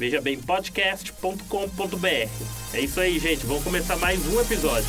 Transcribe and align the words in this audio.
vejabempodcast.com.br. 0.00 2.72
É 2.72 2.80
isso 2.80 2.98
aí, 2.98 3.18
gente, 3.18 3.44
vamos 3.44 3.62
começar 3.62 3.96
mais 3.96 4.26
um 4.28 4.40
episódio. 4.40 4.88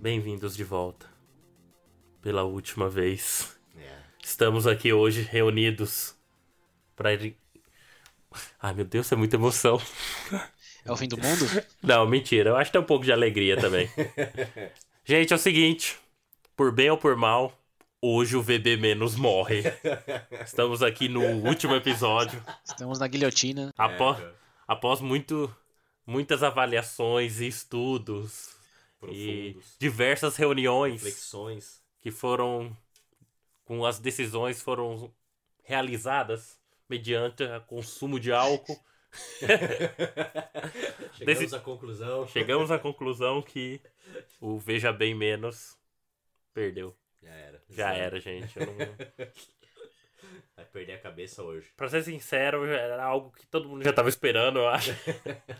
Bem-vindos 0.00 0.56
de 0.56 0.64
volta. 0.64 1.06
Pela 2.20 2.42
última 2.42 2.88
vez. 2.88 3.56
Estamos 4.20 4.66
aqui 4.66 4.92
hoje 4.92 5.22
reunidos 5.22 6.16
para 6.96 7.14
ir. 7.14 7.36
Ai 8.60 8.74
meu 8.74 8.84
Deus, 8.84 9.12
é 9.12 9.16
muita 9.16 9.36
emoção. 9.36 9.80
É 10.84 10.90
o 10.90 10.96
fim 10.96 11.06
do 11.06 11.16
mundo? 11.16 11.46
Não, 11.80 12.04
mentira. 12.06 12.50
Eu 12.50 12.56
acho 12.56 12.70
que 12.70 12.72
tem 12.72 12.80
um 12.80 12.84
pouco 12.84 13.04
de 13.04 13.12
alegria 13.12 13.56
também. 13.56 13.88
Gente, 15.04 15.32
é 15.32 15.36
o 15.36 15.38
seguinte: 15.38 15.96
por 16.56 16.72
bem 16.72 16.90
ou 16.90 16.98
por 16.98 17.16
mal, 17.16 17.56
hoje 18.00 18.36
o 18.36 18.42
VB 18.42 18.76
menos 18.76 19.16
morre. 19.16 19.62
Estamos 20.44 20.82
aqui 20.82 21.08
no 21.08 21.22
último 21.46 21.74
episódio. 21.74 22.42
Estamos 22.64 22.98
na 22.98 23.06
guilhotina. 23.08 23.72
Após, 23.76 24.18
após 24.66 25.00
muito, 25.00 25.54
muitas 26.06 26.42
avaliações 26.42 27.40
e 27.40 27.46
estudos 27.48 28.50
e 29.10 29.52
Profundos. 29.52 29.76
diversas 29.78 30.36
reuniões 30.36 30.94
Reflexões. 31.02 31.82
que 32.00 32.10
foram 32.10 32.76
com 33.64 33.84
as 33.84 33.98
decisões 33.98 34.60
foram 34.62 35.12
realizadas 35.62 36.58
mediante 36.88 37.42
o 37.44 37.60
consumo 37.62 38.18
de 38.18 38.32
álcool. 38.32 38.78
Chegamos 41.12 41.40
Desse- 41.40 41.54
à 41.54 41.60
conclusão. 41.60 42.26
Chegamos 42.28 42.70
à 42.70 42.78
conclusão 42.78 43.42
que 43.42 43.80
o 44.40 44.58
Veja 44.58 44.92
Bem 44.92 45.14
Menos 45.14 45.76
perdeu. 46.54 46.94
Já 47.22 47.30
era. 47.34 47.62
Já 47.68 47.92
era, 47.94 48.20
gente. 48.20 48.58
Eu 48.58 48.66
não... 48.66 48.74
Vai 50.56 50.64
perder 50.64 50.94
a 50.94 50.98
cabeça 50.98 51.42
hoje. 51.44 51.70
Pra 51.76 51.88
ser 51.88 52.02
sincero, 52.02 52.64
era 52.66 53.02
algo 53.04 53.30
que 53.30 53.46
todo 53.46 53.68
mundo 53.68 53.84
já 53.84 53.92
tava 53.92 54.08
esperando, 54.08 54.58
eu 54.58 54.66
acho. 54.68 54.92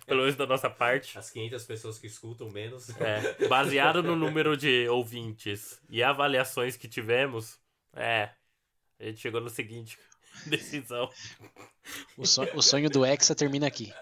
Pelo 0.04 0.20
menos 0.22 0.34
da 0.34 0.44
nossa 0.46 0.68
parte. 0.68 1.16
As 1.16 1.30
500 1.30 1.64
pessoas 1.64 1.98
que 1.98 2.08
escutam 2.08 2.50
menos. 2.50 2.88
É, 3.00 3.46
baseado 3.46 4.02
no 4.02 4.16
número 4.16 4.56
de 4.56 4.88
ouvintes 4.88 5.80
e 5.88 6.02
avaliações 6.02 6.76
que 6.76 6.88
tivemos, 6.88 7.60
é. 7.94 8.30
A 8.98 9.04
gente 9.04 9.20
chegou 9.20 9.40
no 9.40 9.48
seguinte 9.48 9.96
decisão. 10.46 11.08
O, 12.16 12.26
so- 12.26 12.48
o 12.54 12.60
sonho 12.60 12.90
do 12.90 13.06
Hexa 13.06 13.36
termina 13.36 13.68
aqui. 13.68 13.94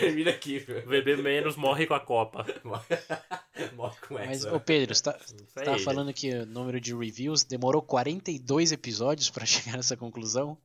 Termina 0.00 0.30
aqui, 0.30 0.56
O 0.58 0.66
velho. 0.66 0.86
VB 0.86 1.16
menos 1.16 1.56
morre 1.56 1.86
com 1.86 1.94
a 1.94 2.00
Copa. 2.00 2.46
Morre 3.76 3.96
com 4.06 4.18
essa. 4.18 4.26
Mas, 4.28 4.44
ô 4.44 4.58
Pedro, 4.60 4.94
você 4.94 5.02
tá, 5.02 5.18
você 5.18 5.64
gente. 5.64 5.84
falando 5.84 6.12
que 6.12 6.30
o 6.34 6.46
número 6.46 6.80
de 6.80 6.94
reviews 6.94 7.44
demorou 7.44 7.80
42 7.82 8.72
episódios 8.72 9.30
pra 9.30 9.44
chegar 9.46 9.76
nessa 9.76 9.96
conclusão? 9.96 10.58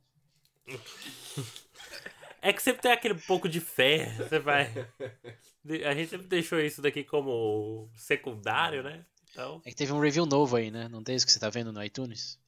É 2.42 2.54
que 2.54 2.64
sempre 2.64 2.82
tem 2.82 2.92
aquele 2.94 3.16
pouco 3.16 3.50
de 3.50 3.60
fé. 3.60 4.14
Você 4.18 4.40
vai. 4.40 4.72
A 5.86 5.94
gente 5.94 6.10
sempre 6.10 6.26
deixou 6.28 6.58
isso 6.58 6.82
daqui 6.82 7.04
como 7.04 7.90
secundário, 7.98 8.82
né? 8.82 9.06
Então. 9.30 9.62
É 9.66 9.70
que 9.70 9.76
teve 9.76 9.92
um 9.92 10.00
review 10.00 10.26
novo 10.26 10.56
aí, 10.56 10.72
né? 10.72 10.88
Não 10.88 11.04
tem 11.04 11.18
isso 11.18 11.26
que 11.26 11.34
você 11.34 11.40
tá 11.40 11.50
vendo 11.50 11.74
no 11.74 11.84
iTunes? 11.84 12.40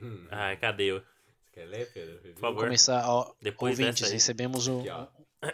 Hum, 0.00 0.26
Ai, 0.30 0.58
cadê? 0.58 0.92
Você 0.92 1.02
quer 1.54 1.64
ler, 1.64 1.90
Pedro? 1.90 2.18
Por 2.34 2.40
favor. 2.40 2.64
Começar, 2.64 3.08
ó, 3.08 3.34
Depois 3.40 3.78
ouvintes, 3.78 4.10
recebemos 4.10 4.66
um- 4.66 4.82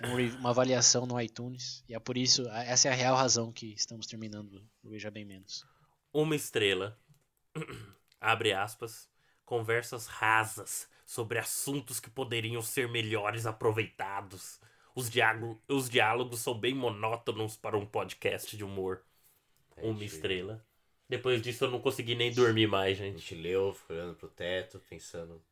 Um 0.04 0.38
uma 0.38 0.50
avaliação 0.50 1.06
no 1.06 1.20
iTunes 1.20 1.82
e 1.88 1.94
é 1.94 1.98
por 1.98 2.16
isso, 2.16 2.48
essa 2.50 2.88
é 2.88 2.92
a 2.92 2.94
real 2.94 3.16
razão 3.16 3.52
que 3.52 3.72
estamos 3.74 4.06
terminando 4.06 4.62
o 4.82 4.90
Veja 4.90 5.10
Bem 5.10 5.24
Menos. 5.24 5.64
Uma 6.12 6.34
estrela. 6.36 6.98
Abre 8.20 8.52
aspas. 8.52 9.08
Conversas 9.44 10.06
rasas 10.06 10.88
sobre 11.04 11.38
assuntos 11.38 11.98
que 11.98 12.08
poderiam 12.08 12.62
ser 12.62 12.88
melhores 12.88 13.46
aproveitados. 13.46 14.60
Os, 14.94 15.10
diálogo- 15.10 15.60
os 15.68 15.88
diálogos 15.90 16.40
são 16.40 16.54
bem 16.58 16.74
monótonos 16.74 17.56
para 17.56 17.76
um 17.76 17.84
podcast 17.86 18.56
de 18.56 18.62
humor. 18.62 19.02
A 19.76 19.82
Uma 19.82 19.94
gente- 19.98 20.14
estrela. 20.14 20.64
Depois 21.08 21.42
disso 21.42 21.64
eu 21.64 21.70
não 21.72 21.80
consegui 21.80 22.14
nem 22.14 22.32
dormir 22.32 22.68
mais, 22.68 23.00
A 23.00 23.02
gente. 23.04 23.18
gente 23.18 23.34
leu, 23.34 23.72
ficou 23.74 23.96
olhando 23.96 24.14
pro 24.14 24.28
teto, 24.28 24.80
pensando. 24.88 25.42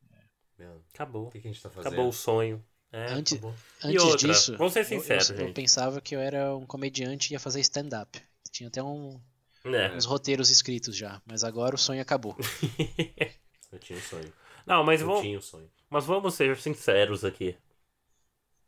Meu, 0.57 0.71
o 0.75 0.83
Acabou. 0.93 1.29
que, 1.29 1.39
que 1.41 1.47
a 1.49 1.51
gente 1.51 1.61
tá 1.61 1.69
fazendo? 1.69 1.91
Acabou 1.91 2.09
o 2.09 2.13
sonho. 2.13 2.63
É, 2.91 3.11
Antes-. 3.11 3.39
Antes 3.83 4.03
outra, 4.03 4.17
disso, 4.27 4.57
vamos 4.57 4.73
ser 4.73 4.79
eu- 4.79 4.83
eu- 4.83 4.87
sinceros, 4.87 5.29
eu, 5.29 5.37
gente. 5.37 5.53
pensava 5.53 6.01
que 6.01 6.15
eu 6.15 6.19
era 6.19 6.55
um 6.55 6.65
comediante 6.65 7.31
e 7.31 7.33
ia 7.33 7.39
fazer 7.39 7.59
stand-up. 7.61 8.19
Tinha 8.51 8.67
até 8.67 8.81
um, 8.81 9.19
É. 9.65 9.91
uns 9.95 10.05
roteiros 10.05 10.49
escritos 10.49 10.95
já, 10.97 11.21
mas 11.25 11.43
agora 11.43 11.75
o 11.75 11.77
sonho 11.77 12.01
acabou. 12.01 12.35
Eu 13.71 13.77
tinha 13.77 13.99
um 13.99 14.01
sonho. 14.01 14.33
Não, 14.65 14.83
mas 14.83 15.01
Eu 15.01 15.07
vamos, 15.07 15.21
tinha 15.21 15.37
um 15.37 15.41
sonho. 15.41 15.69
mas 15.91 16.03
vamos 16.05 16.33
ser 16.33 16.57
sinceros 16.57 17.23
aqui. 17.23 17.55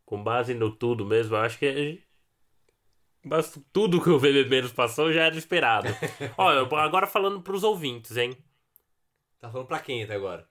Com 0.06 0.24
base 0.24 0.54
no 0.54 0.70
tudo 0.76 1.04
mesmo, 1.04 1.36
eu 1.36 1.40
acho 1.42 1.58
que. 1.58 2.04
Mas 3.24 3.58
tudo 3.74 4.02
que 4.02 4.10
o 4.10 4.20
VB 4.20 4.46
menos 4.46 4.72
passou 4.72 5.12
já 5.12 5.24
era 5.24 5.36
esperado. 5.38 5.88
Olha, 6.38 6.62
agora 6.84 7.08
falando 7.08 7.42
pros 7.42 7.64
ouvintes, 7.64 8.16
hein? 8.18 8.38
Tá 9.40 9.50
falando 9.50 9.68
pra 9.68 9.80
quem 9.80 10.04
até 10.04 10.14
agora? 10.16 10.48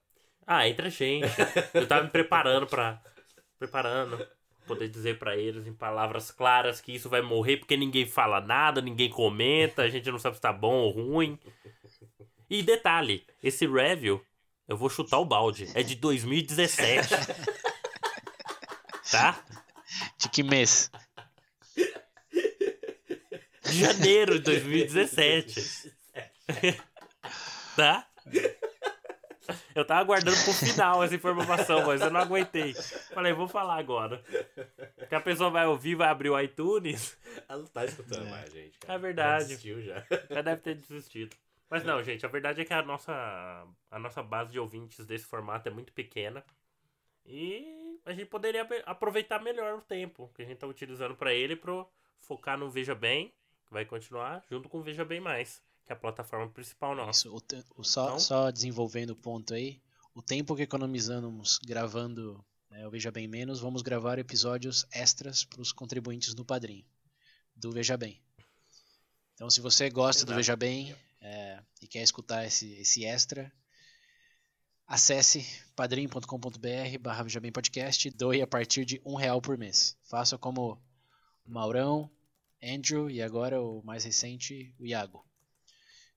Ah, 0.46 0.66
entre 0.68 0.86
a 0.88 0.90
gente. 0.90 1.28
Eu 1.74 1.86
tava 1.86 2.04
me 2.04 2.10
preparando 2.10 2.66
pra. 2.66 3.00
Preparando. 3.60 4.16
pra 4.16 4.26
Poder 4.66 4.88
dizer 4.88 5.18
pra 5.18 5.36
eles 5.36 5.66
em 5.66 5.74
palavras 5.74 6.30
claras 6.30 6.80
que 6.80 6.94
isso 6.94 7.10
vai 7.10 7.20
morrer 7.20 7.58
porque 7.58 7.76
ninguém 7.76 8.06
fala 8.06 8.40
nada, 8.40 8.80
ninguém 8.80 9.10
comenta, 9.10 9.82
a 9.82 9.88
gente 9.88 10.10
não 10.10 10.18
sabe 10.18 10.36
se 10.36 10.40
tá 10.42 10.52
bom 10.52 10.74
ou 10.74 10.90
ruim. 10.90 11.38
E 12.48 12.62
detalhe: 12.62 13.26
esse 13.42 13.66
review, 13.66 14.24
eu 14.66 14.76
vou 14.76 14.88
chutar 14.88 15.18
o 15.18 15.26
balde, 15.26 15.68
é 15.74 15.82
de 15.82 15.94
2017. 15.94 17.08
tá? 19.10 19.44
De 20.16 20.28
que 20.30 20.42
mês? 20.42 20.90
De 23.62 23.78
janeiro 23.78 24.38
de 24.38 24.44
2017. 24.44 25.92
tá? 27.76 28.06
Eu 29.74 29.84
tava 29.84 30.00
aguardando 30.00 30.36
pro 30.44 30.52
final 30.52 31.02
essa 31.02 31.14
informação, 31.14 31.86
mas 31.86 32.00
eu 32.00 32.10
não 32.10 32.20
aguentei. 32.20 32.74
Falei, 33.14 33.32
vou 33.32 33.48
falar 33.48 33.78
agora. 33.78 34.22
Que 35.08 35.14
a 35.14 35.20
pessoa 35.20 35.50
vai 35.50 35.66
ouvir, 35.66 35.94
vai 35.94 36.08
abrir 36.08 36.30
o 36.30 36.40
iTunes, 36.40 37.18
Ela 37.48 37.58
não 37.60 37.66
tá 37.66 37.84
escutando 37.84 38.28
mais, 38.28 38.52
gente. 38.52 38.78
cara. 38.78 38.94
É 38.94 38.98
verdade. 38.98 39.42
Já 39.42 39.48
desistiu 39.48 39.82
já. 39.82 40.04
já 40.30 40.42
deve 40.42 40.60
ter 40.62 40.74
desistido. 40.74 41.36
Mas 41.68 41.84
não, 41.84 42.02
gente, 42.02 42.26
a 42.26 42.28
verdade 42.28 42.60
é 42.60 42.64
que 42.64 42.74
a 42.74 42.82
nossa, 42.82 43.12
a 43.90 43.98
nossa 43.98 44.22
base 44.22 44.50
de 44.50 44.58
ouvintes 44.58 45.06
desse 45.06 45.24
formato 45.24 45.68
é 45.68 45.72
muito 45.72 45.92
pequena. 45.92 46.44
E 47.24 47.98
a 48.04 48.12
gente 48.12 48.26
poderia 48.26 48.66
aproveitar 48.86 49.40
melhor 49.40 49.78
o 49.78 49.80
tempo 49.80 50.30
que 50.34 50.42
a 50.42 50.44
gente 50.44 50.58
tá 50.58 50.66
utilizando 50.66 51.14
pra 51.14 51.32
ele 51.32 51.54
pro 51.54 51.88
focar 52.18 52.58
no 52.58 52.68
Veja 52.68 52.94
Bem, 52.94 53.32
que 53.66 53.72
vai 53.72 53.84
continuar, 53.84 54.42
junto 54.50 54.68
com 54.68 54.78
o 54.78 54.82
Veja 54.82 55.04
Bem 55.04 55.20
Mais, 55.20 55.62
que 55.84 55.92
é 55.92 55.94
a 55.94 55.98
plataforma 55.98 56.48
principal 56.50 56.94
nossa. 56.94 57.26
Isso, 57.26 57.34
o 57.34 57.40
te- 57.40 57.64
o 57.76 57.82
só, 57.84 58.06
Então? 58.06 58.20
só 58.20 58.50
desenvolvendo 58.50 59.10
o 59.10 59.16
ponto 59.16 59.54
aí, 59.54 59.80
o 60.14 60.22
tempo 60.22 60.54
que 60.56 60.62
economizamos 60.62 61.58
gravando 61.64 62.44
né, 62.70 62.86
o 62.86 62.90
Veja 62.90 63.10
Bem 63.10 63.26
Menos, 63.26 63.60
vamos 63.60 63.82
gravar 63.82 64.18
episódios 64.18 64.86
extras 64.92 65.44
para 65.44 65.60
os 65.60 65.72
contribuintes 65.72 66.34
do 66.34 66.44
Padrim, 66.44 66.84
do 67.56 67.72
Veja 67.72 67.96
Bem. 67.96 68.22
Então, 69.34 69.48
se 69.50 69.60
você 69.60 69.88
gosta 69.90 70.24
do 70.24 70.28
Exato. 70.32 70.36
Veja 70.36 70.56
Bem 70.56 70.94
é, 71.20 71.62
e 71.82 71.88
quer 71.88 72.02
escutar 72.02 72.44
esse, 72.46 72.72
esse 72.74 73.04
extra, 73.04 73.52
acesse 74.86 75.46
padrim.com.br 75.76 76.98
barra 77.00 77.22
Veja 77.22 77.40
Bem 77.40 77.50
Podcast 77.52 78.10
doe 78.10 78.42
a 78.42 78.46
partir 78.46 78.84
de 78.84 79.00
um 79.04 79.14
real 79.14 79.40
por 79.40 79.56
mês. 79.56 79.96
Faça 80.04 80.36
como 80.36 80.80
Maurão, 81.46 82.10
Andrew 82.62 83.10
e 83.10 83.22
agora 83.22 83.60
o 83.62 83.82
mais 83.82 84.04
recente, 84.04 84.74
o 84.78 84.86
Iago. 84.86 85.24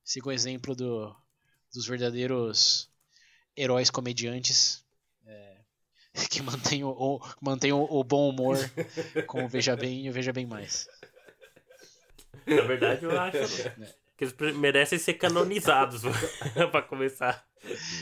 Siga 0.03 0.27
o 0.29 0.31
exemplo 0.31 0.75
do, 0.75 1.15
dos 1.73 1.87
verdadeiros 1.87 2.89
heróis 3.55 3.89
comediantes 3.89 4.83
é, 5.25 5.57
que 6.29 6.41
mantêm, 6.41 6.83
o, 6.83 6.89
o- 6.89 7.21
mantêm 7.41 7.71
o, 7.71 7.83
o 7.83 8.03
bom 8.03 8.29
humor 8.29 8.57
com 9.27 9.45
o 9.45 9.47
Veja 9.47 9.75
Bem 9.75 10.05
e 10.05 10.09
o 10.09 10.13
Veja 10.13 10.33
Bem 10.33 10.45
Mais. 10.45 10.87
Na 12.45 12.61
verdade, 12.63 13.03
eu 13.05 13.17
acho 13.19 13.39
que 14.17 14.23
eles 14.25 14.55
merecem 14.57 14.99
ser 14.99 15.13
canonizados 15.15 16.01
pra 16.71 16.81
começar. 16.81 17.47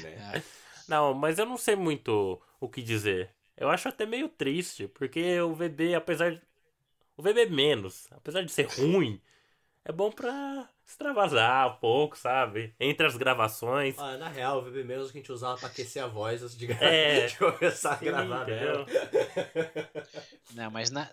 Né? 0.02 0.16
Ah, 0.36 0.42
Não, 0.88 1.14
mas 1.14 1.38
eu 1.38 1.46
não 1.46 1.58
sei 1.58 1.76
muito 1.76 2.42
o 2.60 2.68
que 2.68 2.82
dizer. 2.82 3.30
Eu 3.56 3.70
acho 3.70 3.88
até 3.88 4.06
meio 4.06 4.28
triste, 4.28 4.88
porque 4.88 5.40
o 5.42 5.54
VB, 5.54 5.94
apesar 5.94 6.32
de. 6.32 6.42
O 7.16 7.22
VB 7.22 7.46
menos, 7.48 8.08
apesar 8.12 8.42
de 8.44 8.52
ser 8.52 8.64
ruim, 8.66 9.22
é 9.86 9.92
bom 9.92 10.12
pra 10.12 10.68
extravasar 10.86 11.70
um 11.74 11.78
pouco, 11.78 12.18
sabe? 12.18 12.74
Entre 12.80 13.06
as 13.06 13.16
gravações. 13.18 13.98
Ah, 13.98 14.18
na 14.18 14.28
real, 14.28 14.60
o 14.60 14.62
VB 14.62 14.84
menos 14.84 15.12
que 15.12 15.18
a 15.18 15.22
gente 15.22 15.32
usava 15.32 15.58
pra 15.58 15.68
aquecer 15.70 16.04
a 16.04 16.08
voz 16.08 16.44
antes 16.44 16.58
de, 16.58 16.68
gra... 16.68 16.78
É. 16.86 17.26
de 17.28 17.38
começar 17.38 17.98
Sim, 17.98 18.10
a 18.10 18.12
gravar 18.12 18.42
entendeu? 18.50 18.86
mesmo. 18.86 19.02
Não, 20.54 20.70
mas 20.72 20.92
na, 20.92 21.10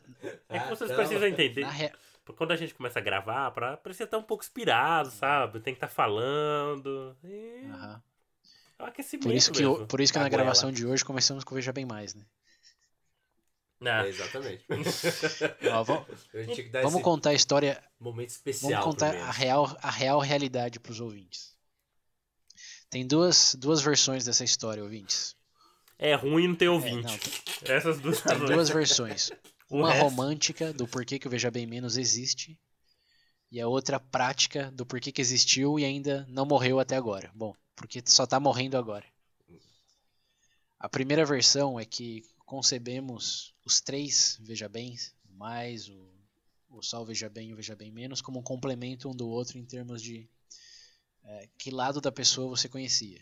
É 0.48 0.58
que 0.58 0.64
Ah, 0.64 0.68
vocês 0.68 0.90
então- 0.90 0.96
precisam 1.04 1.28
entender. 1.28 1.62
na 1.62 1.70
re- 1.70 1.92
Quando 2.36 2.50
a 2.52 2.56
gente 2.56 2.74
começa 2.74 2.98
a 2.98 3.02
gravar, 3.02 3.50
pra, 3.52 3.76
precisa 3.78 4.04
estar 4.04 4.18
um 4.18 4.22
pouco 4.22 4.42
inspirado, 4.44 5.10
sabe? 5.10 5.60
Tem 5.60 5.72
que 5.72 5.78
estar 5.78 5.88
falando. 5.88 7.16
E 7.24 7.64
Aham. 7.70 8.02
é 8.78 8.82
um 8.82 8.86
aquecimento 8.86 9.24
Por 9.28 9.34
isso 9.34 9.50
que, 9.52 9.60
mesmo. 9.60 9.82
o- 9.82 9.86
por 9.86 10.00
isso 10.00 10.12
que 10.12 10.18
na 10.18 10.28
gravação 10.28 10.70
de 10.70 10.84
hoje 10.86 11.04
começamos 11.04 11.42
com 11.44 11.54
o 11.54 11.56
Veja 11.56 11.72
Bem 11.72 11.86
Mais, 11.86 12.14
né? 12.14 12.22
Ah, 13.80 14.04
É, 14.04 14.08
exatamente. 14.08 14.64
Ó, 15.72 15.82
vamos 15.84 16.06
A 16.34 16.38
gente 16.38 16.54
tinha 16.54 16.66
que 16.66 16.70
dar 16.72 16.80
vamos 16.82 16.96
esse 16.96 17.04
contar 17.04 17.30
a 17.30 17.34
história, 17.34 17.82
momento 18.00 18.30
especial. 18.30 18.70
vamos 18.70 18.84
contar 18.84 19.14
a 19.14 19.30
real, 19.30 19.76
a 19.80 19.90
real 19.90 20.18
realidade 20.20 20.80
para 20.80 20.90
os 20.92 21.00
ouvintes. 21.00 21.56
Tem 22.90 23.06
duas, 23.06 23.54
duas 23.54 23.80
versões 23.80 24.24
dessa 24.24 24.42
história, 24.44 24.82
ouvintes. 24.82 25.36
é 25.98 26.14
ruim 26.14 26.48
não 26.48 26.54
ter 26.56 26.64
É, 26.66 26.70
ouvinte. 26.70 27.02
não, 27.02 27.74
Essas 27.74 28.00
duas 28.00 28.20
tem 28.22 28.38
duas 28.38 28.68
versões. 28.68 29.30
Uma 29.70 29.92
resto- 29.92 30.04
romântica 30.04 30.72
do 30.72 30.88
porquê 30.88 31.18
que 31.18 31.26
o 31.26 31.30
Veja 31.30 31.50
Bem 31.50 31.66
Menos 31.66 31.98
existe 31.98 32.58
e 33.52 33.60
a 33.60 33.68
outra 33.68 34.00
prática 34.00 34.70
do 34.72 34.86
porquê 34.86 35.12
que 35.12 35.20
existiu 35.20 35.78
e 35.78 35.84
ainda 35.84 36.24
não 36.30 36.46
morreu 36.46 36.80
até 36.80 36.96
agora. 36.96 37.30
Bom, 37.34 37.54
porque 37.76 38.02
só 38.06 38.26
tá 38.26 38.40
morrendo 38.40 38.76
agora. 38.78 39.04
A 40.80 40.88
primeira 40.88 41.24
versão 41.24 41.78
é 41.78 41.84
que 41.84 42.22
concebemos 42.46 43.52
os 43.68 43.82
três 43.82 44.38
Veja 44.40 44.66
Bens, 44.66 45.14
mais 45.28 45.90
o, 45.90 46.10
o 46.70 46.80
o 46.80 47.04
Veja 47.04 47.28
Bem 47.28 47.50
e 47.50 47.52
o 47.52 47.56
Veja 47.56 47.76
Bem 47.76 47.92
Menos, 47.92 48.22
como 48.22 48.40
um 48.40 48.42
complemento 48.42 49.10
um 49.10 49.14
do 49.14 49.28
outro 49.28 49.58
em 49.58 49.64
termos 49.64 50.00
de 50.00 50.26
é, 51.22 51.48
que 51.58 51.70
lado 51.70 52.00
da 52.00 52.10
pessoa 52.10 52.48
você 52.48 52.66
conhecia. 52.66 53.20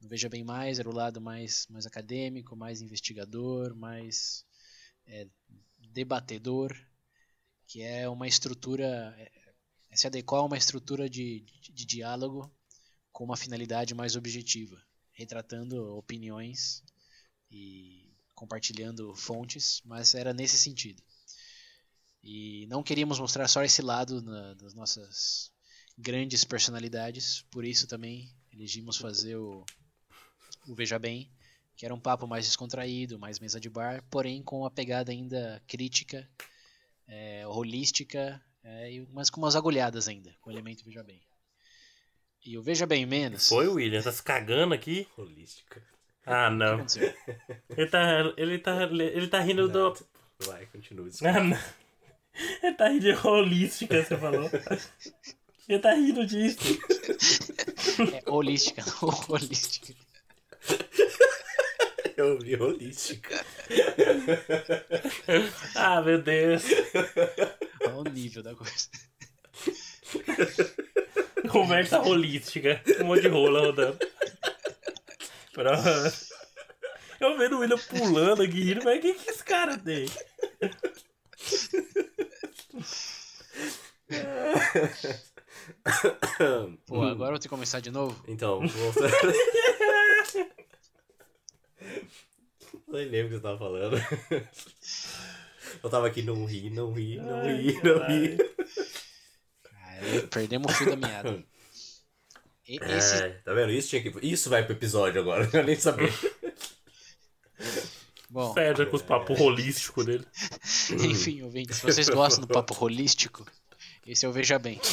No 0.00 0.08
Veja 0.08 0.28
Bem 0.28 0.42
Mais 0.42 0.80
era 0.80 0.90
o 0.90 0.92
lado 0.92 1.20
mais, 1.20 1.68
mais 1.70 1.86
acadêmico, 1.86 2.56
mais 2.56 2.82
investigador, 2.82 3.72
mais 3.76 4.44
é, 5.06 5.28
debatedor, 5.92 6.76
que 7.64 7.80
é 7.80 8.08
uma 8.08 8.26
estrutura, 8.26 9.14
é, 9.16 9.30
é 9.90 9.96
se 9.96 10.08
adequar 10.08 10.40
a 10.40 10.44
uma 10.44 10.58
estrutura 10.58 11.08
de, 11.08 11.42
de, 11.60 11.72
de 11.72 11.86
diálogo 11.86 12.52
com 13.12 13.22
uma 13.22 13.36
finalidade 13.36 13.94
mais 13.94 14.16
objetiva, 14.16 14.82
retratando 15.12 15.96
opiniões 15.96 16.82
e 17.48 18.07
compartilhando 18.38 19.12
fontes, 19.16 19.82
mas 19.84 20.14
era 20.14 20.32
nesse 20.32 20.56
sentido. 20.56 21.02
E 22.22 22.66
não 22.68 22.84
queríamos 22.84 23.18
mostrar 23.18 23.48
só 23.48 23.64
esse 23.64 23.82
lado 23.82 24.22
na- 24.22 24.54
das 24.54 24.74
nossas 24.74 25.50
grandes 25.96 26.44
personalidades, 26.44 27.42
por 27.50 27.64
isso 27.64 27.88
também 27.88 28.32
elegimos 28.52 28.96
fazer 28.96 29.34
o, 29.36 29.64
o 30.68 30.74
Veja 30.76 30.98
Bem, 31.00 31.28
que 31.76 31.84
era 31.84 31.94
um 31.94 31.98
papo 32.00 32.28
mais 32.28 32.46
descontraído, 32.46 33.18
mais 33.18 33.40
mesa 33.40 33.58
de 33.58 33.68
bar, 33.68 34.04
porém 34.08 34.40
com 34.42 34.60
uma 34.60 34.70
pegada 34.70 35.10
ainda 35.10 35.60
crítica, 35.66 36.28
é, 37.08 37.44
holística, 37.46 38.40
é, 38.62 39.04
mas 39.12 39.30
com 39.30 39.40
umas 39.40 39.56
agulhadas 39.56 40.06
ainda, 40.06 40.32
com 40.40 40.50
o 40.50 40.52
elemento 40.52 40.84
Veja 40.84 41.02
Bem. 41.02 41.20
E 42.44 42.56
o 42.56 42.62
Veja 42.62 42.86
Bem 42.86 43.04
Menos. 43.04 43.48
Foi, 43.48 43.66
William? 43.66 44.00
Tá 44.02 44.12
se 44.12 44.22
cagando 44.22 44.74
aqui? 44.74 45.08
Holística. 45.16 45.84
Ah, 46.28 46.48
O 46.48 46.50
que 46.50 46.56
não. 46.56 46.86
Ele 47.76 47.86
tá, 47.88 48.32
ele 48.36 48.58
tá, 48.58 48.82
ele 48.84 49.28
tá 49.28 49.40
rindo 49.40 49.68
do. 49.68 49.88
Nada. 49.88 50.00
Vai, 50.46 50.66
continua. 50.66 51.08
Ah, 51.24 51.40
não. 51.42 51.58
Ele 52.62 52.74
tá 52.74 52.88
rindo 52.88 53.00
de 53.00 53.26
holística, 53.26 54.02
você 54.04 54.16
falou. 54.16 54.48
Ele 55.68 55.78
tá 55.80 55.92
rindo 55.94 56.24
disso. 56.26 56.58
É 58.14 58.30
holística, 58.30 58.82
não 59.02 59.08
holística. 59.28 59.94
Eu 62.16 62.38
vi 62.38 62.56
holística. 62.56 63.44
Ah, 65.74 66.00
meu 66.02 66.20
Deus. 66.22 66.64
Olha 67.82 67.94
o 67.96 68.04
nível 68.04 68.42
da 68.42 68.54
coisa. 68.54 68.88
Conversa 71.50 72.00
holística. 72.00 72.80
Um 73.00 73.04
monte 73.04 73.22
de 73.22 73.28
rola 73.28 73.60
rodando. 73.66 73.98
Eu 77.20 77.36
vendo 77.36 77.56
o 77.56 77.60
William 77.60 77.78
pulando 77.78 78.42
aqui, 78.42 78.62
rindo, 78.62 78.84
mas 78.84 78.98
o 78.98 79.00
que, 79.00 79.14
que 79.14 79.30
esse 79.30 79.42
cara 79.42 79.76
tem? 79.76 80.06
Pô, 86.86 87.02
agora 87.02 87.28
eu 87.28 87.32
vou 87.32 87.38
ter 87.38 87.42
que 87.42 87.48
começar 87.48 87.80
de 87.80 87.90
novo? 87.90 88.22
Então, 88.28 88.66
voltando. 88.66 89.10
Nem 92.86 93.06
lembro 93.06 93.26
o 93.26 93.30
que 93.30 93.36
você 93.36 93.42
tava 93.42 93.58
falando. 93.58 93.96
Eu 95.82 95.90
tava 95.90 96.06
aqui, 96.06 96.22
não 96.22 96.44
ri, 96.46 96.70
não 96.70 96.92
ri, 96.92 97.16
não 97.16 97.42
ri, 97.42 97.80
não 97.82 98.06
ri. 98.06 98.38
Caralho, 99.62 100.28
perdemos 100.28 100.72
o 100.72 100.74
fio 100.74 100.90
da 100.90 100.96
meada. 100.96 101.44
E- 102.68 102.76
Esse, 102.82 103.14
É, 103.14 103.28
tá 103.44 103.54
vendo? 103.54 103.72
Isso, 103.72 103.88
tinha 103.88 104.02
que... 104.02 104.12
Isso 104.26 104.50
vai 104.50 104.62
pro 104.64 104.74
episódio 104.74 105.20
agora, 105.20 105.48
eu 105.54 105.64
nem 105.64 105.74
sabia. 105.76 106.12
bom, 108.30 108.52
Perde 108.54 108.86
com 108.86 108.96
os 108.96 109.02
papos 109.02 109.40
holísticos 109.40 110.04
dele. 110.04 110.26
enfim, 110.90 111.42
ouvintes, 111.42 111.76
se 111.76 111.82
vocês 111.82 112.08
gostam 112.08 112.42
do 112.44 112.52
papo 112.52 112.76
holístico, 112.84 113.46
esse 114.06 114.24
é 114.26 114.28
o 114.28 114.32
Veja 114.32 114.58
Bem. 114.58 114.80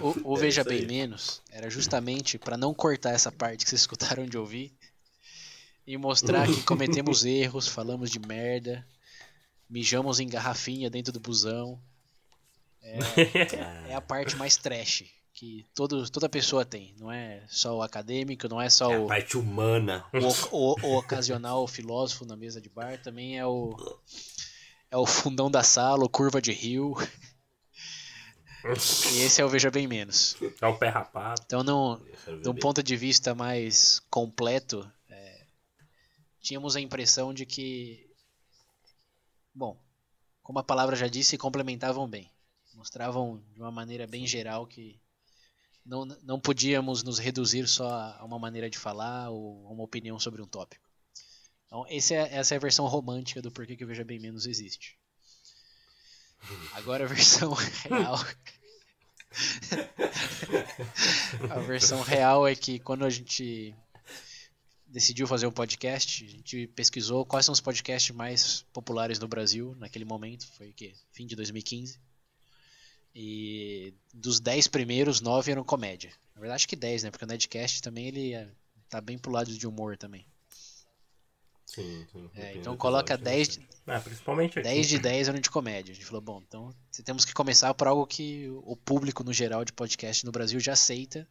O, 0.00 0.06
o- 0.30 0.34
o 0.34 0.36
É 0.36 0.40
Veja 0.40 0.62
Bem. 0.62 0.86
Menos 0.86 1.42
era 1.50 1.68
justamente 1.68 2.38
para 2.38 2.56
não 2.56 2.72
cortar 2.72 3.10
essa 3.10 3.32
parte 3.32 3.64
que 3.64 3.70
vocês 3.70 3.80
escutaram 3.80 4.24
de 4.24 4.38
ouvir 4.38 4.72
e 5.84 5.96
mostrar 5.96 6.46
que 6.46 6.62
cometemos 6.62 7.24
erros, 7.26 7.66
falamos 7.66 8.08
de 8.08 8.20
merda, 8.20 8.86
mijamos 9.68 10.20
em 10.20 10.28
garrafinha 10.28 10.88
dentro 10.88 11.12
do 11.12 11.18
busão. 11.18 11.82
É 13.88 13.94
a 13.96 14.00
parte 14.00 14.36
mais 14.36 14.56
trash 14.56 15.06
que 15.34 15.66
todo, 15.74 16.08
toda 16.10 16.28
pessoa 16.28 16.64
tem. 16.64 16.94
Não 16.98 17.10
é 17.10 17.44
só 17.48 17.76
o 17.76 17.82
acadêmico, 17.82 18.48
não 18.48 18.62
é 18.62 18.70
só 18.70 18.90
É 18.92 18.96
a 18.96 19.00
o, 19.00 19.06
parte 19.08 19.36
humana. 19.36 20.04
o, 20.12 20.56
o- 20.56 20.76
o 20.86 20.98
ocasional 20.98 21.66
filósofo 21.68 22.24
na 22.24 22.36
mesa 22.36 22.60
de 22.60 22.68
bar, 22.68 23.02
também 23.02 23.36
é 23.38 23.44
o 23.46 23.74
é 24.90 24.96
o 24.96 25.04
fundão 25.04 25.50
da 25.50 25.62
sala, 25.64 26.04
o 26.04 26.08
curva 26.08 26.40
de 26.40 26.52
rio. 26.52 26.94
E 29.12 29.20
esse 29.20 29.42
é 29.42 29.44
o 29.44 29.48
Veja 29.50 29.70
Bem 29.70 29.86
Menos. 29.86 30.36
É 30.58 30.66
o 30.66 30.78
pé 30.78 30.88
rapado. 30.88 31.42
Então, 31.44 32.00
quero 32.24 32.40
de 32.40 32.48
um 32.48 32.54
ponto 32.54 32.82
de 32.82 32.96
vista 32.96 33.34
mais 33.34 34.00
completo, 34.10 34.90
é, 35.10 35.44
tínhamos 36.40 36.74
a 36.74 36.80
impressão 36.80 37.34
de 37.34 37.44
que, 37.44 38.08
bom, 39.54 39.78
como 40.42 40.58
a 40.60 40.64
palavra 40.64 40.96
já 40.96 41.06
disse, 41.08 41.36
complementavam 41.36 42.08
bem. 42.08 42.30
Mostravam 42.72 43.42
de 43.52 43.60
uma 43.60 43.70
maneira 43.70 44.06
bem 44.06 44.26
geral 44.26 44.66
que 44.66 44.98
não, 45.84 46.04
não 46.22 46.40
podíamos 46.40 47.02
nos 47.02 47.18
reduzir 47.18 47.68
só 47.68 48.16
a 48.18 48.24
uma 48.24 48.38
maneira 48.38 48.70
de 48.70 48.78
falar 48.78 49.30
ou 49.30 49.66
a 49.66 49.70
uma 49.70 49.84
opinião 49.84 50.18
sobre 50.18 50.40
um 50.40 50.46
tópico. 50.46 50.88
Então, 51.66 51.84
esse 51.88 52.14
é, 52.14 52.34
essa 52.34 52.54
é 52.54 52.56
a 52.56 52.60
versão 52.60 52.86
romântica 52.86 53.42
do 53.42 53.50
porquê 53.50 53.76
que 53.76 53.84
o 53.84 53.86
Veja 53.86 54.04
Bem 54.04 54.18
Menos 54.18 54.46
existe. 54.46 54.98
Agora 56.72 57.04
a 57.04 57.08
versão 57.08 57.52
real. 57.52 58.16
a 61.50 61.58
versão 61.60 62.00
real 62.02 62.46
é 62.46 62.54
que 62.54 62.78
quando 62.78 63.04
a 63.04 63.10
gente 63.10 63.74
decidiu 64.86 65.26
fazer 65.26 65.46
um 65.46 65.52
podcast, 65.52 66.24
a 66.24 66.28
gente 66.28 66.68
pesquisou 66.68 67.26
quais 67.26 67.44
são 67.44 67.52
os 67.52 67.60
podcasts 67.60 68.14
mais 68.14 68.62
populares 68.72 69.18
no 69.18 69.26
Brasil 69.26 69.74
naquele 69.76 70.04
momento, 70.04 70.46
foi 70.52 70.70
o 70.70 70.74
quê? 70.74 70.94
Fim 71.10 71.26
de 71.26 71.34
2015. 71.34 71.98
E 73.14 73.94
dos 74.12 74.40
10 74.40 74.66
primeiros, 74.66 75.20
9 75.20 75.52
eram 75.52 75.62
comédia. 75.62 76.10
Na 76.34 76.40
verdade, 76.40 76.56
acho 76.56 76.68
que 76.68 76.74
10, 76.76 77.04
né? 77.04 77.10
Porque 77.10 77.24
o 77.24 77.28
Nedcast 77.28 77.80
também 77.80 78.08
ele 78.08 78.34
é- 78.34 78.48
tá 78.88 79.00
bem 79.00 79.16
pro 79.16 79.30
lado 79.30 79.56
de 79.56 79.66
humor 79.66 79.96
também. 79.96 80.26
Sim, 81.66 82.06
sim, 82.12 82.30
É, 82.34 82.56
então 82.56 82.76
coloca 82.76 83.14
episódio, 83.14 83.36
10, 83.36 83.56
né? 83.58 83.64
Ah, 83.86 84.00
principalmente 84.00 84.58
aqui. 84.58 84.68
10 84.68 84.88
de 84.88 84.98
10 84.98 85.28
eram 85.28 85.40
de 85.40 85.50
comédia. 85.50 85.92
A 85.92 85.94
gente 85.94 86.06
falou, 86.06 86.20
bom, 86.20 86.42
então 86.46 86.74
se 86.90 87.02
temos 87.02 87.24
que 87.24 87.32
começar 87.34 87.72
por 87.74 87.88
algo 87.88 88.06
que 88.06 88.48
o 88.62 88.76
público 88.76 89.24
no 89.24 89.32
geral 89.32 89.64
de 89.64 89.72
podcast 89.72 90.24
no 90.24 90.30
Brasil 90.32 90.60
já 90.60 90.72
aceita 90.74 91.26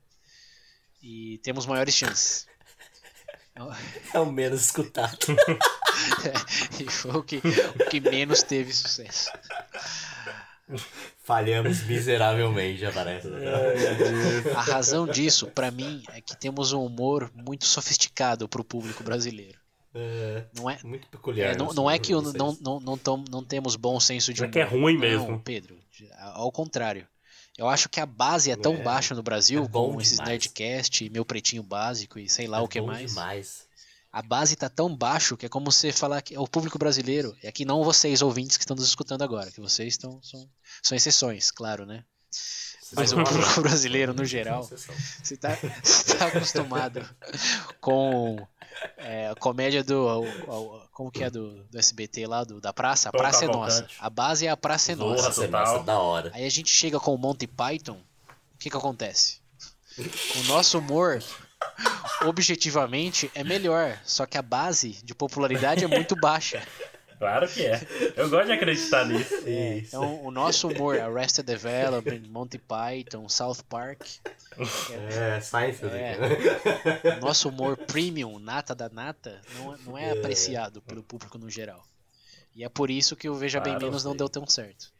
e 1.01 1.37
temos 1.43 1.65
maiores 1.65 1.93
chances. 1.95 2.47
É 4.13 4.19
o 4.19 4.31
menos 4.31 4.61
escutado. 4.65 5.17
e 6.79 6.89
foi 6.91 7.11
o 7.11 7.23
que, 7.23 7.37
o 7.37 7.89
que 7.89 7.99
menos 7.99 8.41
teve 8.41 8.73
sucesso. 8.73 9.29
Falhamos 11.23 11.81
miseravelmente, 11.83 12.85
aparece. 12.85 13.27
Né? 13.27 13.39
A 14.55 14.61
razão 14.61 15.07
disso, 15.07 15.47
pra 15.47 15.71
mim, 15.71 16.03
é 16.13 16.19
que 16.19 16.35
temos 16.35 16.73
um 16.73 16.83
humor 16.85 17.31
muito 17.33 17.65
sofisticado 17.65 18.47
pro 18.49 18.63
público 18.63 19.03
brasileiro. 19.03 19.57
É, 19.95 20.43
Não 20.55 20.69
é, 20.69 20.77
muito 20.83 21.07
peculiar. 21.07 21.51
é, 21.53 21.55
não, 21.55 21.65
nosso 21.65 21.75
não 21.77 21.89
é 21.89 21.93
humor, 21.93 22.01
que 22.01 22.15
o- 22.15 22.21
não, 22.33 22.57
não, 22.59 22.79
não, 22.79 22.97
tom- 22.97 23.23
não 23.29 23.43
temos 23.43 23.75
bom 23.75 23.99
senso 23.99 24.33
de 24.33 24.41
Não 24.41 24.45
é 24.45 24.47
humor. 24.47 24.53
que 24.53 24.59
é 24.59 24.63
ruim 24.79 24.93
Não, 24.95 24.99
mesmo. 25.01 25.39
Pedro. 25.39 25.77
Ao 26.19 26.51
contrário. 26.51 27.07
Eu 27.55 27.69
acho 27.69 27.87
que 27.87 27.99
a 27.99 28.05
base 28.05 28.49
é 28.49 28.55
tão 28.55 28.73
É, 28.73 28.77
baixa 28.81 29.13
no 29.13 29.21
Brasil, 29.21 29.63
é 29.63 29.67
com 29.67 30.01
esses 30.01 30.13
demais. 30.17 30.29
Nerdcast, 30.29 31.07
Meu 31.11 31.23
Pretinho 31.23 31.61
Básico 31.61 32.17
e 32.17 32.27
sei 32.27 32.47
lá 32.47 32.57
É 32.57 32.61
o 32.61 32.67
que 32.67 32.81
bom 32.81 32.87
mais. 32.87 33.11
demais. 33.11 33.67
A 34.13 34.21
base 34.21 34.55
tá 34.55 34.69
tão 34.69 34.95
baixo 34.95 35.35
que 35.35 35.47
é 35.47 35.49
como 35.49 35.71
você 35.71 35.91
falar 35.91 36.21
que 36.21 36.35
é 36.35 36.39
o 36.39 36.47
público 36.47 36.77
brasileiro. 36.77 37.35
É 37.41 37.51
que 37.51 37.65
não 37.65 37.83
vocês, 37.83 38.21
ouvintes, 38.21 38.55
que 38.57 38.63
estão 38.63 38.75
nos 38.75 38.85
escutando 38.85 39.23
agora, 39.23 39.49
que 39.51 39.59
vocês 39.59 39.95
estão, 39.95 40.21
são, 40.21 40.47
são 40.83 40.95
exceções, 40.95 41.49
claro, 41.49 41.83
né? 41.85 42.05
Mas 42.95 43.11
o 43.11 43.15
público 43.23 43.61
brasileiro, 43.61 44.13
no 44.13 44.23
geral, 44.23 44.63
você 44.63 45.35
tá, 45.35 45.57
você 45.83 46.15
tá 46.15 46.27
acostumado 46.27 47.03
com 47.81 48.37
é, 48.97 49.29
a 49.29 49.35
comédia 49.35 49.83
do. 49.83 49.95
o- 50.05 50.25
o- 50.77 50.83
como 50.91 51.09
que 51.11 51.23
é 51.23 51.29
do, 51.31 51.63
do 51.63 51.79
SBT 51.79 52.27
lá, 52.27 52.43
do, 52.43 52.61
da 52.61 52.71
praça? 52.71 53.09
A 53.09 53.11
praça 53.11 53.45
é 53.45 53.47
nossa. 53.47 53.77
Cavalcante. 53.81 53.97
A 53.99 54.09
base 54.11 54.45
é 54.45 54.49
a 54.51 54.57
praça 54.57 54.91
é 54.91 54.95
nossa. 54.95 55.23
Nossa, 55.23 55.45
total. 55.45 55.65
nossa, 55.73 55.83
da 55.83 55.97
hora. 55.97 56.31
Aí 56.35 56.45
a 56.45 56.49
gente 56.49 56.69
chega 56.71 56.99
com 56.99 57.15
o 57.15 57.17
Monty 57.17 57.47
Python, 57.47 57.99
o 58.53 58.57
que 58.59 58.69
que 58.69 58.77
acontece? 58.77 59.41
O 59.97 60.43
nosso 60.43 60.77
humor, 60.77 61.23
objetivamente, 62.25 63.29
é 63.35 63.43
melhor, 63.43 63.99
só 64.03 64.25
que 64.25 64.37
a 64.37 64.41
base 64.41 64.93
de 65.03 65.13
popularidade 65.13 65.83
é 65.83 65.87
muito 65.87 66.15
baixa. 66.15 66.61
Claro 67.19 67.47
que 67.47 67.65
é. 67.65 67.79
Eu 68.17 68.29
gosto 68.29 68.47
de 68.47 68.51
acreditar 68.53 69.05
nisso. 69.05 69.33
Isso. 69.35 69.47
Então, 69.95 70.25
o 70.25 70.29
nosso 70.31 70.67
humor, 70.67 70.99
Arrested 70.99 71.45
Development, 71.45 72.21
Monty 72.27 72.57
Python, 72.57 73.29
South 73.29 73.63
Park, 73.69 74.01
É, 74.57 75.39
Seinfeld. 75.39 75.95
É. 75.95 76.17
né? 76.17 77.17
o 77.17 77.21
nosso 77.21 77.47
humor 77.47 77.77
premium, 77.77 78.39
nata 78.39 78.75
da 78.75 78.89
nata, 78.89 79.39
não, 79.57 79.77
não 79.85 79.97
é 79.97 80.11
apreciado 80.11 80.81
pelo 80.81 81.01
público 81.01 81.37
no 81.37 81.49
geral. 81.49 81.83
E 82.55 82.63
é 82.63 82.67
por 82.69 82.89
isso 82.91 83.15
que 83.15 83.29
o 83.29 83.35
Veja 83.35 83.59
Bem 83.61 83.73
Claro, 83.73 83.85
Menos 83.85 84.03
não 84.03 84.15
deu 84.15 84.27
tão 84.27 84.45
certo. 84.45 84.91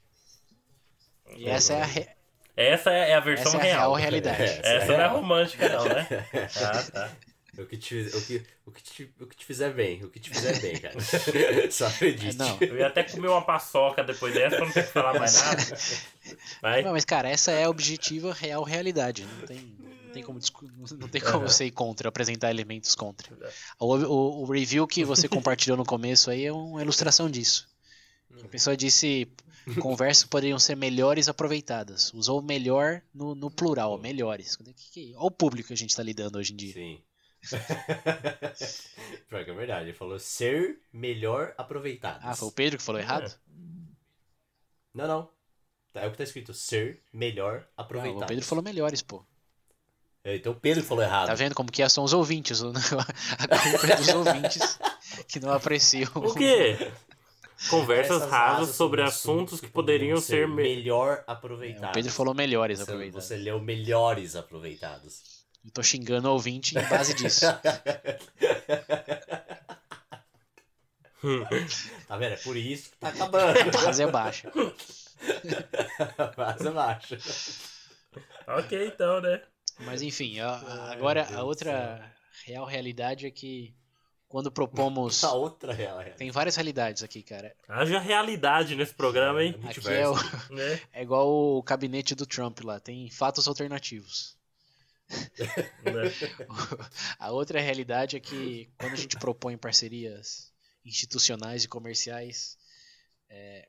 E 1.35 1.47
essa 1.49 1.73
é 1.73 1.81
a, 1.81 1.85
re- 1.85 2.09
Essa 2.55 2.91
é 2.91 3.13
a 3.15 3.19
versão 3.19 3.47
essa 3.53 3.57
é 3.57 3.59
a 3.59 3.63
real. 3.63 3.79
real 3.79 3.93
realidade. 3.95 4.41
É. 4.43 4.61
Essa 4.77 4.93
não 4.93 5.01
é 5.03 5.07
romântica, 5.07 5.69
não, 5.69 5.85
né? 5.85 6.07
Ah, 6.63 6.83
tá. 6.91 7.11
O 7.55 7.65
que, 7.67 7.77
te, 7.77 7.95
o, 8.13 8.21
que, 8.21 8.43
o, 8.65 8.71
que 8.71 8.81
te, 8.81 9.13
o 9.21 9.27
que 9.27 9.35
te 9.35 9.45
fizer 9.45 9.71
bem, 9.73 10.03
o 10.03 10.09
que 10.09 10.19
te 10.19 10.29
fizer 10.31 10.59
bem, 10.59 10.75
cara. 10.79 10.95
Só 11.69 11.85
acredite. 11.85 12.35
É, 12.35 12.39
não. 12.39 12.57
Eu 12.59 12.77
ia 12.77 12.87
até 12.87 13.03
comer 13.03 13.27
uma 13.27 13.43
paçoca 13.45 14.03
depois 14.03 14.33
dessa 14.33 14.55
pra 14.55 14.65
não 14.65 14.71
ter 14.73 14.83
que 14.87 14.91
falar 14.91 15.19
mais 15.19 15.39
nada. 15.39 15.61
Mas, 16.63 16.85
Não, 16.85 16.91
mas 16.93 17.05
cara, 17.05 17.29
essa 17.29 17.51
é 17.51 17.65
a 17.65 17.69
objetiva 17.69 18.33
real 18.33 18.63
realidade. 18.63 19.23
Não 19.39 19.45
tem, 19.45 19.57
não 20.05 20.11
tem 20.13 20.23
como, 20.23 20.39
não 20.99 21.07
tem 21.07 21.21
como 21.21 21.47
você 21.47 21.65
ir 21.65 21.71
contra, 21.71 22.09
apresentar 22.09 22.49
elementos 22.49 22.95
contra. 22.95 23.31
O, 23.79 23.97
o- 23.97 24.41
o 24.41 24.45
review 24.51 24.87
que 24.87 25.03
você 25.05 25.27
compartilhou 25.27 25.77
no 25.77 25.85
começo 25.85 26.31
aí 26.31 26.45
é 26.45 26.51
uma 26.51 26.81
ilustração 26.81 27.29
disso. 27.29 27.67
A 28.43 28.47
pessoa 28.47 28.75
disse 28.77 29.27
conversas 29.79 30.25
poderiam 30.25 30.57
ser 30.59 30.75
melhores 30.75 31.27
aproveitadas. 31.27 32.13
Usou 32.13 32.41
melhor 32.41 33.01
no, 33.13 33.35
no 33.35 33.51
plural, 33.51 33.97
melhores. 33.97 34.55
Que 34.55 34.73
que- 34.73 35.13
Olha 35.15 35.25
o 35.27 35.31
público 35.31 35.67
que 35.67 35.73
a 35.73 35.77
gente 35.77 35.89
está 35.91 36.01
lidando 36.03 36.37
hoje 36.37 36.53
em 36.53 36.55
dia. 36.55 36.73
Sim. 36.73 37.01
Pior 39.29 39.43
que 39.43 39.51
é 39.51 39.53
verdade. 39.53 39.85
Ele 39.89 39.93
falou 39.97 40.17
ser 40.19 40.79
melhor 40.91 41.53
aproveitado. 41.57 42.19
Ah, 42.23 42.35
foi 42.35 42.47
o 42.47 42.51
Pedro 42.51 42.77
que 42.77 42.83
falou 42.83 43.01
errado? 43.01 43.33
Não, 44.93 45.07
não. 45.07 45.29
É 45.95 46.07
o 46.07 46.11
que 46.11 46.17
tá 46.17 46.23
escrito. 46.23 46.53
Ser 46.53 47.01
melhor 47.13 47.59
Não, 47.59 47.67
aproveitado. 47.83 48.23
o 48.23 48.27
Pedro 48.27 48.45
falou 48.45 48.63
melhores, 48.63 49.01
pô. 49.01 49.23
É, 50.23 50.35
Então 50.37 50.53
o 50.53 50.55
Pedro 50.55 50.83
falou 50.83 51.03
errado. 51.03 51.27
Tá 51.27 51.35
vendo 51.35 51.53
como 51.55 51.71
que 51.71 51.83
é? 51.83 51.89
São 51.89 52.03
os 52.03 52.13
ouvintes. 52.13 52.61
A 52.63 52.67
culpa 53.59 53.87
é 53.91 53.95
dos 53.97 54.07
ouvintes 54.09 54.79
que 55.27 55.39
não 55.39 55.51
apreciam. 55.51 56.11
o 56.15 56.33
quê? 56.33 56.77
Conversas 57.69 58.23
rasas 58.29 58.75
sobre 58.75 59.01
assuntos 59.01 59.59
que 59.61 59.67
poderiam 59.67 60.17
ser 60.19 60.47
me- 60.47 60.55
melhor 60.63 61.23
É, 61.27 61.31
aproveitados. 61.31 61.89
o 61.89 61.93
Pedro 61.93 62.11
falou 62.11 62.33
melhores 62.33 62.77
Você, 62.79 62.83
aproveitados. 62.83 63.25
você 63.25 63.37
leu 63.37 63.59
melhores 63.59 64.35
aproveitados. 64.35 65.43
Eu 65.65 65.71
tô 65.71 65.81
xingando 65.81 66.27
o 66.27 66.33
ouvinte 66.33 66.77
em 66.77 66.81
base 66.89 67.13
disso. 67.13 67.45
Tá 72.07 72.17
vendo? 72.17 72.33
É 72.33 72.37
por 72.37 72.57
isso 72.57 72.91
que 72.91 72.97
tá 72.97 73.07
acabando. 73.09 73.59
A 73.59 73.81
base 73.85 74.03
é 74.03 74.07
baixa. 74.11 74.51
Base 76.35 76.69
baixa. 76.69 77.17
Ok, 78.47 78.87
então, 78.87 79.21
né? 79.21 79.41
Mas 79.79 80.01
enfim, 80.01 80.39
a- 80.41 80.49
a- 80.49 80.91
agora 80.91 81.25
a 81.33 81.43
outra 81.43 82.13
real 82.45 82.65
realidade 82.65 83.25
é 83.25 83.31
que 83.31 83.73
quando 84.33 84.49
propomos. 84.51 85.23
A 85.23 85.31
outra 85.33 85.71
real 85.71 86.01
é. 86.01 86.09
Tem 86.09 86.31
várias 86.31 86.55
realidades 86.55 87.03
aqui, 87.03 87.21
cara. 87.21 87.55
Haja 87.67 87.99
realidade 87.99 88.75
nesse 88.75 88.91
programa, 88.95 89.43
hein? 89.43 89.55
Aqui 89.63 89.87
é, 89.87 90.09
o- 90.09 90.15
Né? 90.51 90.81
é 90.91 91.03
igual 91.03 91.29
o 91.29 91.61
gabinete 91.61 92.15
do 92.15 92.25
Trump 92.25 92.61
lá, 92.63 92.79
tem 92.79 93.11
fatos 93.11 93.47
alternativos. 93.47 94.35
Né? 95.07 96.11
A 97.19 97.29
outra 97.29 97.59
realidade 97.61 98.15
é 98.15 98.19
que 98.19 98.71
quando 98.79 98.93
a 98.93 98.95
gente 98.95 99.17
propõe 99.17 99.55
parcerias 99.55 100.51
institucionais 100.83 101.63
e 101.63 101.67
comerciais, 101.67 102.57
é, 103.29 103.67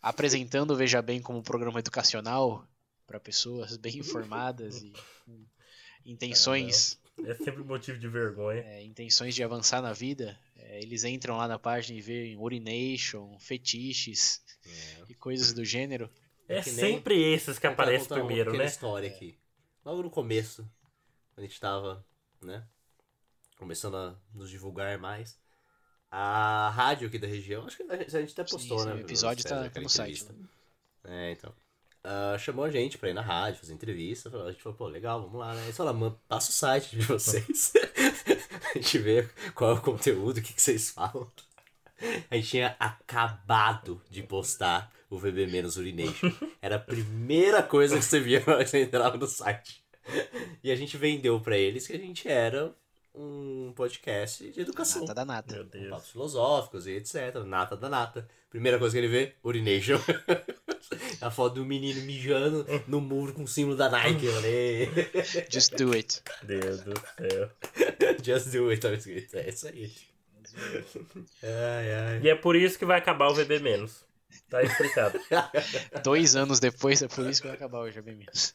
apresentando 0.00 0.70
o 0.70 0.76
Veja 0.76 1.02
Bem 1.02 1.20
como 1.20 1.40
um 1.40 1.42
programa 1.42 1.80
educacional 1.80 2.64
para 3.08 3.18
pessoas 3.18 3.76
bem 3.76 3.98
informadas 3.98 4.82
e 4.82 4.92
com 5.24 5.44
intenções, 6.04 6.96
É 7.24 7.34
sempre 7.34 7.62
motivo 7.64 7.98
de 7.98 8.08
vergonha. 8.08 8.60
é, 8.60 8.82
intenções 8.84 9.34
de 9.34 9.42
avançar 9.42 9.80
na 9.80 9.92
vida, 9.92 10.38
é, 10.56 10.80
eles 10.82 11.02
entram 11.04 11.36
lá 11.36 11.48
na 11.48 11.58
página 11.58 11.98
e 11.98 12.02
veem 12.02 12.36
urination, 12.36 13.38
fetiches 13.38 14.42
e 15.08 15.14
coisas 15.14 15.52
do 15.52 15.64
gênero. 15.64 16.10
É 16.48 16.54
nem- 16.56 16.62
sempre 16.62 17.20
esses 17.32 17.58
que 17.58 17.66
aparecem 17.66 18.06
uma 18.16 18.26
primeiro, 18.26 18.56
né? 18.56 18.66
história 18.66 19.08
aqui. 19.08 19.38
Logo 19.84 20.02
no 20.02 20.10
começo, 20.10 20.62
quando 21.34 21.44
a 21.44 21.48
gente 21.48 21.58
tava, 21.58 22.04
né, 22.42 22.64
começando 23.56 23.96
a 23.96 24.16
nos 24.34 24.50
divulgar 24.50 24.98
mais, 24.98 25.38
a 26.10 26.70
rádio 26.70 27.08
aqui 27.08 27.18
da 27.18 27.26
região, 27.26 27.66
acho 27.66 27.76
que 27.76 27.82
a 27.82 27.96
gente 27.96 28.16
a 28.16 28.20
gente 28.20 28.32
até 28.32 28.44
Sim, 28.46 28.56
postou, 28.56 28.78
sim, 28.80 28.86
né? 28.86 28.94
o 28.94 28.98
episódio 29.00 29.42
César, 29.42 29.54
tá- 29.54 29.60
aquela 29.62 29.72
tá 29.74 29.80
no 29.80 29.88
site, 29.88 30.22
entrevista. 30.22 30.50
É, 31.04 31.30
então. 31.32 31.52
Ah, 32.08 32.38
chamou 32.38 32.64
a 32.64 32.70
gente 32.70 32.96
pra 32.98 33.10
ir 33.10 33.14
na 33.14 33.20
rádio, 33.20 33.58
fazer 33.58 33.74
entrevista. 33.74 34.28
A 34.28 34.52
gente 34.52 34.62
falou, 34.62 34.78
pô, 34.78 34.86
legal, 34.86 35.20
vamos 35.22 35.40
lá, 35.40 35.52
né? 35.52 35.64
Eles 35.64 35.76
falaram, 35.76 35.98
mano, 35.98 36.20
passa 36.28 36.50
o 36.50 36.54
site 36.54 36.96
de 36.96 37.02
vocês. 37.02 37.72
a 38.72 38.78
gente 38.78 38.98
vê 38.98 39.28
qual 39.56 39.72
é 39.72 39.74
o 39.74 39.80
conteúdo, 39.80 40.38
o 40.38 40.42
que, 40.42 40.54
que 40.54 40.62
vocês 40.62 40.90
falam. 40.90 41.28
A 42.30 42.36
gente 42.36 42.48
tinha 42.48 42.76
acabado 42.78 44.00
de 44.08 44.22
postar 44.22 44.92
o 45.10 45.18
VB 45.18 45.48
Menos 45.48 45.76
Urination. 45.76 46.30
Era 46.62 46.76
a 46.76 46.78
primeira 46.78 47.60
coisa 47.60 47.96
que 47.96 48.04
você 48.04 48.20
via 48.20 48.40
quando 48.40 48.64
você 48.64 48.82
entrava 48.82 49.16
no 49.16 49.26
site. 49.26 49.82
E 50.62 50.70
a 50.70 50.76
gente 50.76 50.96
vendeu 50.96 51.40
pra 51.40 51.58
eles 51.58 51.88
que 51.88 51.92
a 51.92 51.98
gente 51.98 52.28
era 52.28 52.72
um 53.12 53.72
podcast 53.74 54.48
de 54.48 54.60
educação. 54.60 55.00
Nata 55.00 55.14
da 55.14 55.24
nata. 55.24 55.54
Meu 55.56 55.64
Deus. 55.64 55.90
papos 55.90 56.10
filosóficos 56.10 56.86
e 56.86 56.92
etc. 56.92 57.34
Nata 57.44 57.76
da 57.76 57.88
nata. 57.88 58.28
Primeira 58.48 58.78
coisa 58.78 58.94
que 58.94 59.04
ele 59.04 59.08
vê, 59.08 59.34
urination. 59.42 59.98
a 61.20 61.30
foto 61.30 61.56
do 61.56 61.64
menino 61.64 62.02
mijando 62.02 62.66
no 62.86 63.00
muro 63.00 63.32
com 63.32 63.42
o 63.42 63.48
símbolo 63.48 63.76
da 63.76 63.88
Nike. 63.88 64.26
Falei, 64.28 64.90
Just 65.50 65.74
do 65.74 65.92
it. 65.92 66.22
Deus 66.42 66.80
do 66.82 66.94
céu. 67.18 67.50
just 68.22 68.52
do 68.52 68.70
it, 68.70 68.80
tava 68.80 68.94
escrito. 68.94 69.36
É 69.36 69.48
isso 69.48 69.68
aí. 69.68 69.92
Ai, 71.42 71.94
ai. 71.94 72.20
E 72.22 72.28
é 72.28 72.34
por 72.34 72.56
isso 72.56 72.78
que 72.78 72.84
vai 72.84 72.98
acabar 72.98 73.28
o 73.28 73.34
VB 73.34 73.58
menos. 73.58 74.04
Tá 74.48 74.62
explicado. 74.62 75.20
Dois 76.04 76.36
anos 76.36 76.60
depois, 76.60 77.02
é 77.02 77.08
por 77.08 77.28
isso 77.28 77.42
que 77.42 77.48
vai 77.48 77.56
acabar 77.56 77.88
é 77.88 78.02
bem 78.02 78.14
menos. 78.14 78.54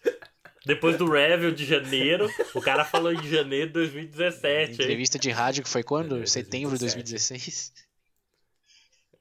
Depois 0.66 0.96
do 0.96 1.10
Review 1.10 1.52
de 1.52 1.66
janeiro, 1.66 2.30
o 2.54 2.62
cara 2.62 2.86
falou 2.86 3.12
em 3.12 3.28
janeiro 3.28 3.68
de 3.68 3.74
2017, 3.74 4.72
hein? 4.72 4.74
Entrevista 4.74 5.18
de 5.18 5.32
rádio 5.32 5.64
que 5.64 5.70
foi 5.70 5.84
quando? 5.84 6.26
Setembro 6.28 6.76
de 6.76 6.82
2017. 6.82 7.40
2016. 7.40 7.91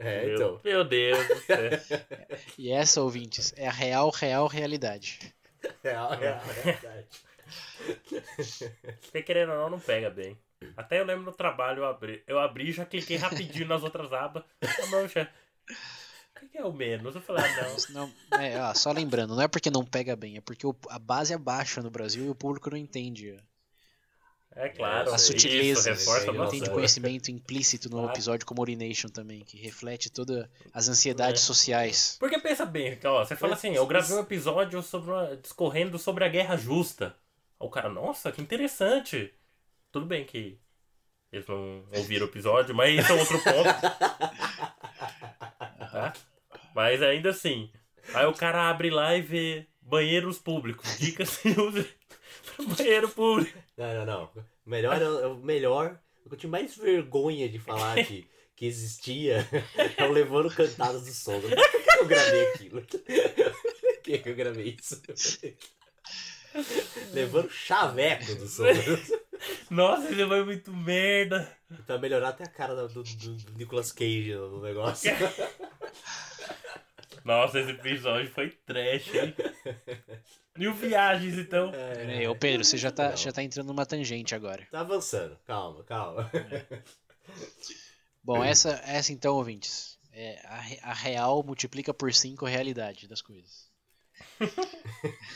É, 0.00 0.24
Meu- 0.24 0.34
então. 0.34 0.60
Meu 0.64 0.84
Deus 0.84 1.28
do 1.28 1.36
céu. 1.40 1.70
E 2.58 2.70
essa, 2.72 3.00
ouvintes, 3.02 3.52
é 3.56 3.66
a 3.68 3.70
real, 3.72 4.10
real 4.10 4.46
realidade. 4.46 5.34
Real, 5.82 6.10
real, 6.16 6.40
verdade. 6.64 7.06
Porque 9.02 9.22
querendo 9.22 9.52
ou 9.52 9.58
não, 9.58 9.70
não 9.70 9.80
pega 9.80 10.10
bem. 10.10 10.36
Até 10.76 11.00
eu 11.00 11.04
lembro 11.04 11.24
no 11.24 11.32
trabalho, 11.32 11.80
eu 11.80 11.86
abri, 11.86 12.22
eu 12.26 12.38
abri 12.38 12.68
e 12.68 12.72
já 12.72 12.84
cliquei 12.84 13.16
rapidinho 13.16 13.66
nas 13.66 13.82
outras 13.82 14.12
abas. 14.12 14.42
Ah, 14.62 14.86
não, 14.90 15.08
já... 15.08 15.22
O 15.22 16.40
que 16.40 16.48
que 16.48 16.58
é 16.58 16.64
o 16.64 16.72
menos? 16.72 17.14
Eu 17.14 17.20
falei, 17.20 17.44
ah, 17.44 17.88
não. 17.90 18.10
Não, 18.30 18.38
é, 18.40 18.58
ó, 18.60 18.72
só 18.74 18.92
lembrando, 18.92 19.34
não 19.34 19.42
é 19.42 19.48
porque 19.48 19.70
não 19.70 19.84
pega 19.84 20.16
bem, 20.16 20.36
é 20.36 20.40
porque 20.40 20.66
o- 20.66 20.76
a 20.88 20.98
base 20.98 21.32
é 21.34 21.38
baixa 21.38 21.82
no 21.82 21.90
Brasil 21.90 22.24
e 22.24 22.30
o 22.30 22.34
público 22.34 22.70
não 22.70 22.76
entende 22.78 23.36
É 24.56 24.68
claro. 24.68 25.12
A 25.12 25.16
Isso, 25.16 25.26
sutileza. 25.26 25.92
Isso, 25.92 26.02
isso 26.02 26.10
aí, 26.12 26.50
Tem 26.50 26.60
de 26.62 26.70
conhecimento 26.70 27.30
implícito 27.30 27.88
no 27.88 27.98
Claro. 27.98 28.12
episódio 28.12 28.44
como 28.46 28.60
Urination 28.62 29.08
também, 29.08 29.40
que 29.44 29.56
reflete 29.56 30.10
todas 30.10 30.46
as 30.74 30.88
ansiedades 30.88 31.42
É. 31.42 31.44
sociais. 31.46 32.16
Porque 32.18 32.38
pensa 32.38 32.66
bem, 32.66 32.98
ó, 33.04 33.24
você 33.24 33.36
fala 33.36 33.54
assim, 33.54 33.74
eu 33.74 33.86
gravei 33.86 34.16
um 34.16 34.20
episódio 34.20 34.82
sobre 34.82 35.10
uma- 35.12 35.36
discorrendo 35.36 35.98
sobre 35.98 36.24
a 36.24 36.28
guerra 36.28 36.56
justa. 36.56 37.14
O 37.58 37.70
cara, 37.70 37.88
nossa, 37.88 38.32
que 38.32 38.42
interessante. 38.42 39.32
Tudo 39.92 40.06
bem 40.06 40.24
que 40.24 40.58
eles 41.32 41.46
não 41.46 41.84
ouviram 41.94 42.26
o 42.26 42.28
episódio, 42.28 42.74
mas 42.74 42.98
esse 42.98 43.12
é 43.12 43.14
outro 43.14 43.38
ponto. 43.42 43.70
Tá? 45.90 46.12
Mas 46.74 47.02
ainda 47.02 47.30
assim. 47.30 47.70
Aí 48.14 48.26
o 48.26 48.32
cara 48.32 48.68
abre 48.70 48.90
lá 48.90 49.16
e 49.16 49.22
vê 49.22 49.66
banheiros 49.90 50.38
públicos. 50.38 50.98
Dicas 50.98 51.40
de 51.42 51.60
uso 51.60 51.84
para 52.56 52.64
banheiro 52.64 53.08
público. 53.08 53.58
Não, 53.76 53.94
não, 53.94 54.06
não. 54.06 54.24
O 54.64 54.70
melhor 54.70 55.02
é 55.02 55.08
o 55.08 55.34
é 55.34 55.44
melhor. 55.44 56.00
O 56.24 56.28
que 56.28 56.34
eu 56.34 56.38
tinha 56.38 56.50
mais 56.50 56.76
vergonha 56.76 57.48
de 57.48 57.58
falar 57.58 58.02
que, 58.04 58.26
que 58.54 58.66
existia 58.66 59.46
é 59.96 60.04
o 60.04 60.12
levando 60.12 60.54
cantadas 60.54 61.04
do 61.04 61.12
sogro. 61.12 61.50
Por 61.50 61.82
que 61.82 61.98
eu 61.98 62.06
gravei 62.06 62.46
aquilo? 62.48 62.82
Por 62.82 64.02
que 64.02 64.18
que 64.18 64.28
eu 64.28 64.36
gravei 64.36 64.76
isso? 64.80 65.02
levando 67.12 67.50
chaveco 67.50 68.34
do 68.36 68.46
sogro. 68.46 69.00
Nossa, 69.70 70.08
ele 70.08 70.24
vai 70.24 70.44
muito 70.44 70.72
merda. 70.72 71.50
Pra 71.86 71.98
melhorar 71.98 72.30
até 72.30 72.44
a 72.44 72.48
cara 72.48 72.74
do, 72.74 72.88
do, 72.88 73.02
do 73.02 73.52
Nicolas 73.56 73.92
Cage 73.92 74.34
no 74.34 74.60
negócio. 74.60 75.10
Nossa, 77.24 77.60
esse 77.60 77.70
episódio 77.70 78.30
foi 78.30 78.50
trash, 78.50 79.14
hein? 79.14 79.34
E 80.58 80.66
o 80.66 80.74
Viagens, 80.74 81.38
então? 81.38 81.72
Aí, 82.08 82.26
ô 82.26 82.34
Pedro, 82.34 82.64
você 82.64 82.76
já 82.76 82.90
tá, 82.90 83.10
Não. 83.10 83.16
já 83.16 83.32
tá 83.32 83.42
entrando 83.42 83.68
numa 83.68 83.86
tangente 83.86 84.34
agora. 84.34 84.66
Tá 84.70 84.80
avançando. 84.80 85.38
Calma, 85.46 85.84
calma. 85.84 86.30
Bom, 88.22 88.44
essa, 88.44 88.70
essa 88.84 89.12
então, 89.12 89.36
ouvintes, 89.36 89.98
é 90.12 90.40
a, 90.44 90.90
a 90.90 90.94
real 90.94 91.42
multiplica 91.42 91.94
por 91.94 92.12
5 92.12 92.44
a 92.44 92.48
realidade 92.48 93.08
das 93.08 93.22
coisas. 93.22 93.70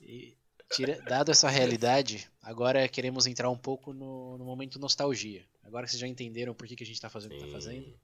E, 0.00 0.36
tira, 0.70 1.00
dado 1.02 1.30
essa 1.30 1.48
realidade, 1.48 2.28
agora 2.42 2.88
queremos 2.88 3.26
entrar 3.26 3.48
um 3.50 3.56
pouco 3.56 3.92
no, 3.92 4.36
no 4.36 4.44
momento 4.44 4.78
nostalgia. 4.78 5.46
Agora 5.62 5.84
que 5.84 5.92
vocês 5.92 6.00
já 6.00 6.08
entenderam 6.08 6.54
por 6.54 6.66
que, 6.66 6.74
que 6.74 6.82
a 6.82 6.86
gente 6.86 7.00
tá 7.00 7.08
fazendo 7.08 7.32
o 7.32 7.38
que 7.38 7.44
tá 7.44 7.52
fazendo, 7.52 7.94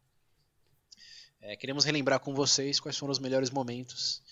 é, 1.40 1.57
queremos 1.57 1.85
relembrar 1.85 2.21
com 2.21 2.35
vocês 2.35 2.80
quais 2.80 2.97
foram 2.97 3.12
os 3.12 3.18
melhores 3.18 3.50
momentos 3.50 4.23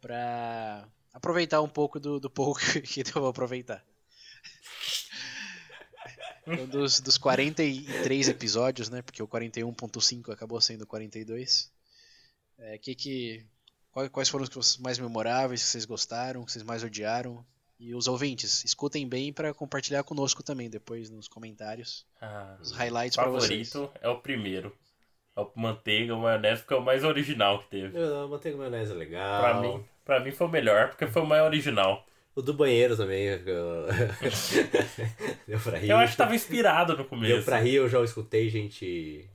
pra 0.00 0.88
aproveitar 1.12 1.62
um 1.62 1.68
pouco 1.68 1.98
do, 1.98 2.20
do 2.20 2.30
pouco 2.30 2.60
que 2.82 3.00
eu 3.00 3.20
vou 3.20 3.28
aproveitar. 3.28 3.84
Então, 6.46 6.66
dos, 6.66 7.00
dos 7.00 7.16
43 7.16 8.28
episódios, 8.28 8.90
né? 8.90 9.00
Porque 9.00 9.22
o 9.22 9.28
41.5 9.28 10.32
acabou 10.32 10.60
sendo 10.60 10.86
42. 10.86 11.72
É, 12.58 12.78
que 12.78 12.94
que, 12.94 13.46
quais, 14.12 14.28
foram 14.28 14.46
os 14.56 14.76
mais 14.78 14.98
memoráveis, 14.98 15.62
que 15.62 15.68
vocês 15.68 15.84
gostaram, 15.84 16.44
que 16.44 16.52
vocês 16.52 16.62
mais 16.62 16.84
odiaram? 16.84 17.44
E 17.78 17.94
os 17.94 18.06
ouvintes, 18.06 18.64
escutem 18.64 19.08
bem 19.08 19.32
para 19.32 19.52
compartilhar 19.52 20.04
conosco 20.04 20.42
também 20.42 20.70
depois 20.70 21.10
nos 21.10 21.26
comentários 21.26 22.06
Ah, 22.20 22.56
os 22.60 22.70
highlights 22.70 23.16
para 23.16 23.28
vocês. 23.28 23.70
favorito 23.70 23.98
é 24.00 24.08
o 24.08 24.20
primeiro. 24.20 24.76
O 25.36 25.50
manteiga, 25.56 26.14
o 26.14 26.20
maionese, 26.20 26.62
porque 26.62 26.74
é 26.74 26.76
o 26.76 26.82
mais 26.82 27.02
original 27.04 27.58
que 27.58 27.66
teve. 27.68 27.98
Eu 27.98 28.28
manteiga 28.28 28.56
maionese 28.56 28.92
é 28.92 28.94
legal. 28.94 29.40
Pra 29.42 29.60
mim, 29.60 29.84
pra 30.04 30.20
mim 30.20 30.30
foi 30.30 30.46
o 30.46 30.50
melhor, 30.50 30.88
porque 30.90 31.06
foi 31.08 31.22
o 31.22 31.26
mais 31.26 31.42
original. 31.42 32.06
O 32.36 32.42
do 32.42 32.52
banheiro 32.54 32.96
também. 32.96 33.24
eu- 33.26 33.86
Deu 35.46 35.58
pra 35.60 35.78
rir. 35.78 35.90
Eu 35.90 35.96
acho 35.98 36.12
que 36.12 36.18
tava 36.18 36.34
inspirado 36.34 36.92
no 36.92 36.98
Deu 36.98 37.06
começo. 37.06 37.44
pra 37.44 37.58
rir, 37.60 37.74
eu 37.76 37.88
já 37.88 38.00
escutei 38.02 38.48
gente. 38.48 39.28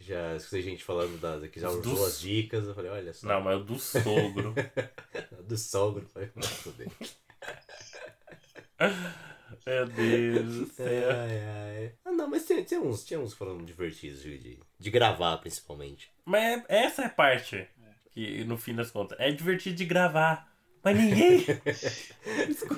Já 0.00 0.34
escutei 0.34 0.62
gente 0.62 0.82
falando 0.82 1.16
das, 1.20 1.48
que 1.48 1.60
já 1.60 1.68
usou 1.70 2.04
as 2.06 2.20
dicas. 2.20 2.66
Eu 2.66 2.74
falei, 2.74 2.90
olha 2.90 3.12
só. 3.12 3.26
Não, 3.28 3.40
mas 3.40 3.60
o 3.60 3.64
do 3.64 3.78
sogro. 3.78 4.54
Do 5.46 5.56
sogro. 5.56 6.08
"Não, 6.34 6.42
fudeu." 6.42 6.90
Meu 9.66 9.86
Deus 9.86 10.56
do 10.56 10.66
céu. 10.66 11.10
ai, 11.10 11.40
ai. 11.40 11.92
Ah, 12.04 12.12
não, 12.12 12.28
mas 12.28 12.46
tinha, 12.46 12.62
tinha 12.62 12.80
uns, 12.80 13.04
tinha 13.04 13.20
uns 13.20 13.32
que 13.32 13.38
foram 13.38 13.64
divertidos 13.64 14.22
de, 14.22 14.60
de, 14.78 14.90
gravar, 14.90 15.36
principalmente. 15.38 16.10
Mas 16.24 16.62
essa 16.68 17.02
é 17.02 17.06
a 17.06 17.10
parte 17.10 17.66
que, 18.10 18.44
no 18.44 18.56
fim 18.56 18.74
das 18.74 18.90
contas, 18.90 19.18
é 19.20 19.30
divertido 19.30 19.76
de 19.76 19.84
gravar. 19.84 20.50
Mas 20.84 20.96
ninguém. 20.96 21.40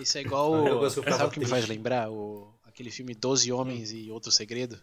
Isso 0.01 0.19
é 0.19 0.21
igual. 0.21 0.55
Ah, 0.55 0.75
o- 0.75 0.91
sabe 0.91 1.25
o 1.25 1.31
que 1.31 1.41
me 1.41 1.47
faz 1.47 1.67
lembrar? 1.67 2.11
O, 2.11 2.53
aquele 2.65 2.91
filme 2.91 3.15
Doze 3.15 3.51
Homens 3.51 3.93
e 3.93 4.11
Outro 4.11 4.31
Segredo? 4.31 4.79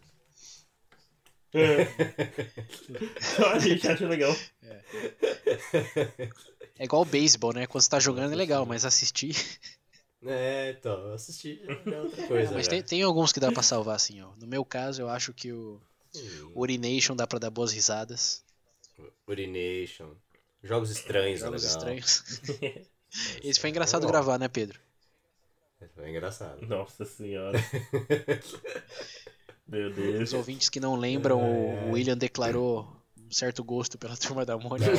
a 3.54 3.60
gente 3.60 3.86
acha 3.86 4.08
legal. 4.08 4.34
É 6.80 6.86
igual 6.86 7.02
o 7.02 7.06
beisebol, 7.06 7.54
né? 7.54 7.68
Quando 7.68 7.84
você 7.84 7.89
tá 7.89 8.00
jogando 8.00 8.34
é 8.34 8.36
legal, 8.36 8.65
mas 8.65 8.86
assistir. 8.86 9.36
É, 10.26 10.72
então, 10.72 11.14
assisti 11.14 11.62
já 11.86 11.96
é 11.96 12.02
outra 12.02 12.28
coisa. 12.28 12.54
mas 12.56 12.68
tem, 12.68 12.82
tem 12.84 13.02
alguns 13.02 13.32
que 13.32 13.40
dá 13.40 13.52
pra 13.52 13.64
salvar, 13.64 13.96
assim, 13.96 14.22
ó. 14.22 14.32
No 14.38 14.48
meu 14.48 14.64
caso, 14.66 15.02
eu 15.02 15.10
acho 15.10 15.34
que 15.34 15.52
o 15.52 15.82
Hum, 16.14 16.52
Urination 16.56 17.16
dá 17.16 17.26
pra 17.28 17.40
dar 17.40 17.50
boas 17.50 17.72
risadas. 17.72 18.44
Urination. 19.28 20.16
Jogos 20.64 20.92
estranhos, 20.92 21.40
Jogos 21.42 21.64
é 21.64 21.68
legal. 21.68 21.68
estranhos. 21.68 22.24
Esse 23.44 23.60
foi 23.60 23.70
engraçado 23.70 24.08
gravar, 24.08 24.38
né, 24.38 24.48
Pedro? 24.48 24.80
Foi 25.96 26.10
engraçado. 26.10 26.62
Nossa 26.68 27.04
senhora. 27.06 27.58
Meu 29.68 29.86
Os 29.90 29.96
Deus. 29.96 30.34
ouvintes 30.34 30.70
que 30.70 30.80
não 30.80 30.96
lembram, 30.96 31.42
o 31.42 31.92
William 31.92 32.18
declarou 32.18 32.88
um 33.18 33.32
certo 33.32 33.64
gosto 33.64 33.98
pela 33.98 34.16
turma 34.18 34.46
da 34.46 34.58
Mônica. 34.58 34.92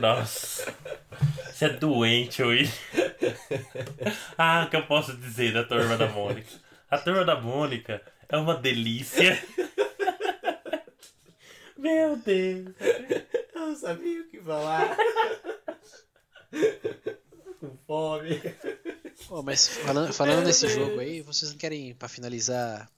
Nossa. 0.00 0.74
Você 1.58 1.64
é 1.64 1.70
doente, 1.70 2.40
Will. 2.40 2.68
Ah, 4.38 4.64
o 4.64 4.70
que 4.70 4.76
eu 4.76 4.86
posso 4.86 5.16
dizer 5.16 5.52
da 5.52 5.64
turma 5.64 5.96
da 5.96 6.06
Mônica? 6.06 6.48
A 6.88 6.96
turma 6.96 7.24
da 7.24 7.34
Mônica 7.34 8.00
é 8.28 8.36
uma 8.36 8.54
delícia. 8.54 9.36
Meu 11.76 12.16
Deus. 12.16 12.68
Eu 13.52 13.60
não 13.60 13.74
sabia 13.74 14.20
o 14.20 14.28
que 14.28 14.40
falar. 14.40 14.96
Com 17.58 17.76
fome. 17.88 18.40
Pô, 19.26 19.42
mas 19.42 19.66
falando, 19.66 20.12
falando 20.12 20.44
nesse 20.44 20.68
jogo 20.68 21.00
aí, 21.00 21.22
vocês 21.22 21.50
não 21.50 21.58
querem, 21.58 21.92
pra 21.92 22.08
finalizar, 22.08 22.88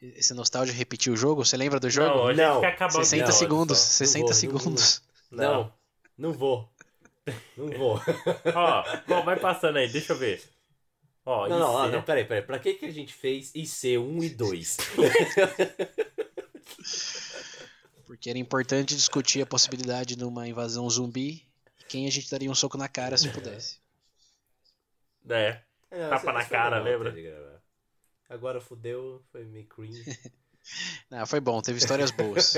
esse 0.00 0.32
nostalgia 0.32 0.72
repetir 0.72 1.12
o 1.12 1.16
jogo? 1.16 1.44
Você 1.44 1.58
lembra 1.58 1.78
do 1.78 1.90
jogo? 1.90 2.32
Não, 2.32 2.54
Não. 2.54 2.60
quer 2.62 2.68
acabar 2.68 3.00
o 3.00 3.04
60 3.04 3.26
não, 3.26 3.32
segundos, 3.32 3.76
só. 3.76 3.84
60 4.06 4.18
vou, 4.18 4.28
não 4.28 4.34
segundos. 4.34 5.02
Não, 5.30 5.72
não 6.16 6.32
vou. 6.32 6.71
Não 7.56 7.68
vou. 7.78 8.00
Ó, 8.54 8.84
bom, 9.06 9.22
vai 9.24 9.38
passando 9.38 9.78
aí, 9.78 9.88
deixa 9.88 10.12
eu 10.12 10.18
ver. 10.18 10.42
Ó, 11.24 11.48
Não, 11.48 11.58
não, 11.58 11.72
IC. 11.72 11.76
ah, 11.76 11.88
não, 11.96 12.02
peraí, 12.02 12.24
peraí. 12.24 12.42
Pra 12.42 12.58
que, 12.58 12.74
que 12.74 12.86
a 12.86 12.92
gente 12.92 13.14
fez 13.14 13.52
IC1 13.52 14.24
e 14.24 14.28
2? 14.30 14.76
Porque 18.06 18.28
era 18.28 18.38
importante 18.38 18.94
discutir 18.94 19.42
a 19.42 19.46
possibilidade 19.46 20.16
de 20.16 20.24
uma 20.24 20.46
invasão 20.48 20.88
zumbi 20.90 21.46
e 21.80 21.84
quem 21.84 22.06
a 22.06 22.10
gente 22.10 22.30
daria 22.30 22.50
um 22.50 22.54
soco 22.54 22.76
na 22.76 22.88
cara 22.88 23.16
se 23.16 23.28
pudesse. 23.30 23.78
É. 25.28 25.62
Tapa 26.08 26.32
na 26.32 26.44
cara, 26.44 26.82
lembra? 26.82 27.14
Agora 28.28 28.60
fudeu, 28.60 29.22
foi 29.30 29.44
meio 29.44 29.66
cringe. 29.66 30.04
Ah, 31.10 31.26
foi 31.26 31.40
bom, 31.40 31.60
teve 31.60 31.78
histórias 31.78 32.12
boas. 32.12 32.54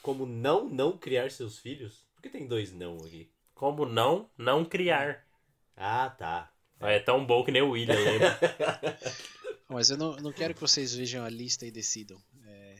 Como 0.00 0.24
não 0.24 0.68
não 0.68 0.96
criar 0.96 1.28
seus 1.32 1.58
filhos? 1.58 2.06
Por 2.22 2.30
que 2.30 2.38
tem 2.38 2.46
dois 2.46 2.72
não 2.72 2.98
aqui? 2.98 3.28
Como 3.52 3.84
não, 3.84 4.30
não 4.38 4.64
criar. 4.64 5.26
Ah, 5.76 6.08
tá. 6.08 6.52
É 6.78 7.00
tão 7.00 7.26
bom 7.26 7.42
que 7.44 7.50
nem 7.50 7.62
o 7.62 7.70
William, 7.70 7.98
lembra? 7.98 8.38
Mas 9.68 9.90
eu 9.90 9.96
não, 9.96 10.14
não 10.18 10.32
quero 10.32 10.54
que 10.54 10.60
vocês 10.60 10.94
vejam 10.94 11.24
a 11.24 11.28
lista 11.28 11.66
e 11.66 11.70
decidam. 11.72 12.22
É, 12.46 12.76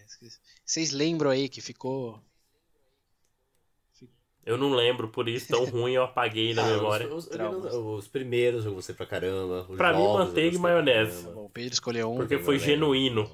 vocês 0.64 0.92
lembram 0.92 1.28
aí 1.30 1.48
que 1.48 1.60
ficou. 1.60 2.22
Eu 4.44 4.56
não 4.56 4.70
lembro, 4.72 5.08
por 5.08 5.28
isso 5.28 5.48
tão 5.48 5.64
ruim 5.64 5.94
eu 5.94 6.04
apaguei 6.04 6.54
na 6.54 6.62
Ah, 6.64 6.76
memória. 6.76 7.12
Os, 7.12 7.26
os- 7.26 7.74
os 7.74 8.08
primeiros 8.08 8.64
eu 8.64 8.74
gostei 8.74 8.94
pra 8.94 9.06
caramba. 9.06 9.66
os 9.68 9.76
Pra 9.76 9.92
mim, 9.92 10.04
manteiga 10.04 10.56
e 10.56 10.58
maionese. 10.58 11.26
o 11.28 11.50
Pedro 11.50 11.72
escolheu 11.74 12.12
um. 12.12 12.16
Porque 12.16 12.38
foi 12.38 12.58
genuíno. 12.60 13.28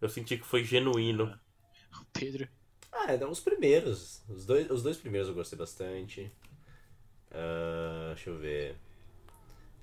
Eu 0.00 0.08
senti 0.08 0.36
que 0.36 0.44
foi 0.46 0.64
genuíno. 0.64 1.38
O 2.00 2.04
Pedro. 2.12 2.48
Ah, 2.94 3.12
eram 3.12 3.30
os 3.30 3.40
primeiros. 3.40 4.22
Os 4.28 4.46
dois, 4.46 4.70
os 4.70 4.82
dois 4.82 4.96
primeiros 4.96 5.28
eu 5.28 5.34
gostei 5.34 5.58
bastante. 5.58 6.30
Ah, 7.32 8.12
deixa 8.14 8.30
eu 8.30 8.38
ver. 8.38 8.76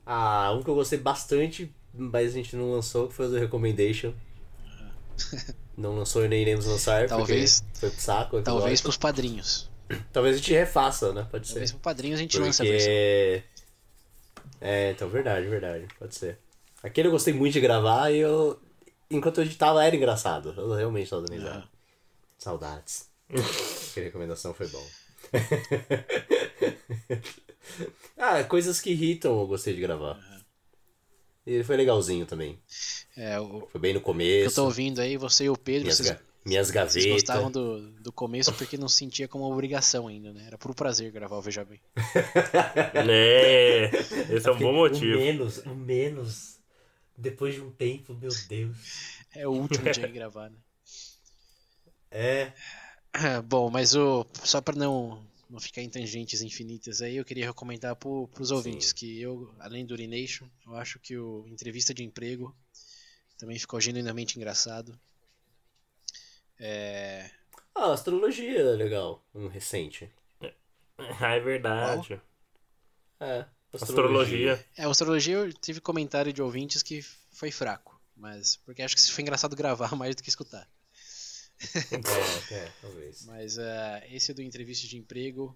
Ah, 0.06 0.52
um 0.54 0.63
que 0.63 0.69
eu 0.69 0.76
gostei 0.76 0.97
bastante, 0.97 1.74
mas 1.93 2.32
a 2.32 2.36
gente 2.36 2.56
não 2.56 2.71
lançou, 2.71 3.08
que 3.08 3.13
foi 3.13 3.28
o 3.28 3.30
do 3.30 3.38
Recommendation. 3.38 4.13
Não 5.78 5.95
lançou 5.95 6.24
e 6.26 6.28
nem 6.28 6.41
iremos 6.41 6.65
lançar, 6.65 7.08
Talvez- 7.08 7.62
porque 7.62 7.80
foi 7.80 7.89
pro 7.89 8.02
saco. 8.02 8.41
Talvez 8.41 8.82
pros 8.82 8.97
padrinhos. 8.97 9.69
Talvez 10.12 10.36
a 10.36 10.38
gente 10.38 10.52
refaça, 10.54 11.13
né? 11.13 11.26
Pode 11.32 11.47
ser. 11.47 11.54
Talvez 11.54 11.71
pro 11.71 11.80
padrinho 11.80 12.13
a 12.13 12.17
gente 12.17 12.38
lance 12.38 12.62
a 12.62 12.65
versão. 12.65 12.88
Porque 12.88 13.43
É, 14.60 14.91
então, 14.91 15.10
verdade, 15.10 15.47
verdade. 15.47 15.88
Pode 15.97 16.13
ser. 16.15 16.38
Aquele 16.84 17.08
eu 17.08 17.12
gostei 17.12 17.34
muito 17.34 17.54
de 17.54 17.62
gravar 17.62 18.12
e 18.12 18.17
eu. 18.19 18.60
Enquanto 19.10 19.39
eu 19.39 19.45
editava 19.45 19.84
era 19.84 19.95
engraçado. 19.95 20.54
Eu 20.58 20.74
realmente 20.74 21.10
tava 21.10 21.24
dando 21.24 21.38
risada. 21.38 21.63
Saudades. 22.41 23.10
Aquela 23.30 24.06
recomendação 24.08 24.54
foi 24.54 24.67
bom. 24.67 24.86
ah, 28.17 28.43
coisas 28.43 28.82
que 28.82 28.91
irritam 28.91 29.39
eu 29.39 29.47
gostei 29.47 29.73
de 29.75 29.82
gravar. 29.82 30.19
E 31.45 31.63
foi 31.63 31.77
legalzinho 31.77 32.25
também. 32.25 32.60
É, 33.15 33.39
o 33.39 33.67
Foi 33.67 33.80
bem 33.80 33.93
no 33.93 33.99
que 33.99 34.04
eu 34.04 34.13
começo. 34.13 34.56
tô 34.56 34.65
ouvindo 34.65 34.99
aí, 35.01 35.17
você 35.17 35.45
e 35.45 35.49
o 35.49 35.58
Pedro, 35.58 35.84
Minhas, 35.84 35.97
vocês, 35.97 36.10
ga- 36.10 36.19
minhas 36.45 36.67
vocês 36.67 36.75
gavetas. 36.75 37.12
gostavam 37.13 37.51
do, 37.51 37.91
do 38.01 38.12
começo 38.12 38.51
porque 38.54 38.77
não 38.77 38.89
sentia 38.89 39.27
como 39.27 39.51
obrigação 39.51 40.08
ainda, 40.08 40.32
né? 40.34 40.43
Era 40.47 40.58
por 40.58 40.73
prazer 40.75 41.12
gravar 41.12 41.38
o 41.38 41.41
Veja 41.41 41.63
Bem. 41.65 41.80
Né? 43.06 43.86
Esse 44.36 44.47
é 44.47 44.51
um 44.51 44.58
bom 44.58 44.71
O 44.71 44.75
motivo. 44.77 45.17
menos, 45.19 45.58
o 45.60 45.75
menos. 45.75 46.60
Depois 47.17 47.54
de 47.54 47.62
um 47.62 47.69
tempo, 47.71 48.13
meu 48.15 48.32
Deus. 48.47 48.77
É 49.36 49.47
o 49.47 49.51
último 49.51 49.84
dia 49.91 50.08
de 50.08 50.13
gravar, 50.13 50.49
né? 50.49 50.58
É. 52.12 52.52
Bom, 53.47 53.69
mas 53.69 53.95
o, 53.95 54.26
só 54.43 54.62
para 54.62 54.76
não, 54.76 55.26
não 55.50 55.60
ficar 55.60 55.82
em 55.82 55.89
tangentes 55.89 56.41
infinitas 56.41 57.02
aí, 57.02 57.15
eu 57.15 57.26
queria 57.26 57.47
recomendar 57.47 57.95
para 57.95 58.10
os 58.10 58.52
ouvintes 58.52 58.91
que 58.93 59.19
eu, 59.19 59.54
além 59.60 59.86
do 59.86 59.93
Urination, 59.93 60.47
eu 60.65 60.76
acho 60.76 61.00
que 61.00 61.17
o 61.17 61.45
Entrevista 61.47 61.93
de 61.93 62.04
Emprego 62.04 62.56
também 63.38 63.58
ficou 63.58 63.80
genuinamente 63.82 64.38
engraçado. 64.38 65.00
É, 66.60 67.30
Ah, 67.74 67.91
astrologia 67.93 68.60
é 68.60 68.63
legal. 68.76 69.26
Um 69.34 69.47
recente. 69.47 70.10
Ah, 71.19 71.32
é 71.34 71.39
verdade. 71.39 72.21
É. 73.19 73.45
Astrologia. 73.74 74.63
é, 74.78 74.84
a 74.84 74.89
astrologia 74.89 75.36
eu 75.38 75.52
tive 75.54 75.82
comentário 75.82 76.32
de 76.32 76.43
ouvintes 76.43 76.84
que 76.84 77.02
foi 77.32 77.50
fraco, 77.50 78.00
mas 78.15 78.58
porque 78.58 78.84
acho 78.84 78.95
que 78.95 79.12
foi 79.12 79.24
engraçado 79.24 79.56
gravar 79.58 79.95
mais 79.95 80.15
do 80.15 80.21
que 80.21 80.30
escutar. 80.30 80.69
É, 82.50 82.54
é, 82.56 82.71
talvez. 82.82 83.26
Mas 83.26 83.58
ah, 83.60 84.02
esse 84.10 84.34
do 84.34 84.41
Entrevista 84.41 84.88
de 84.88 84.97
Emprego, 84.97 85.56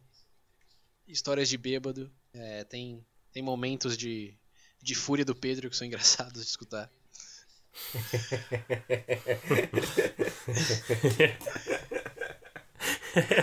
histórias 1.07 1.49
de 1.49 1.57
bêbado, 1.57 2.11
é, 2.33 2.63
tem, 2.63 3.05
tem 3.31 3.41
momentos 3.43 3.97
de, 3.97 4.33
de 4.81 4.95
fúria 4.95 5.25
do 5.25 5.35
Pedro 5.35 5.69
que 5.69 5.75
são 5.75 5.85
engraçados 5.87 6.43
de 6.43 6.49
escutar. 6.49 6.91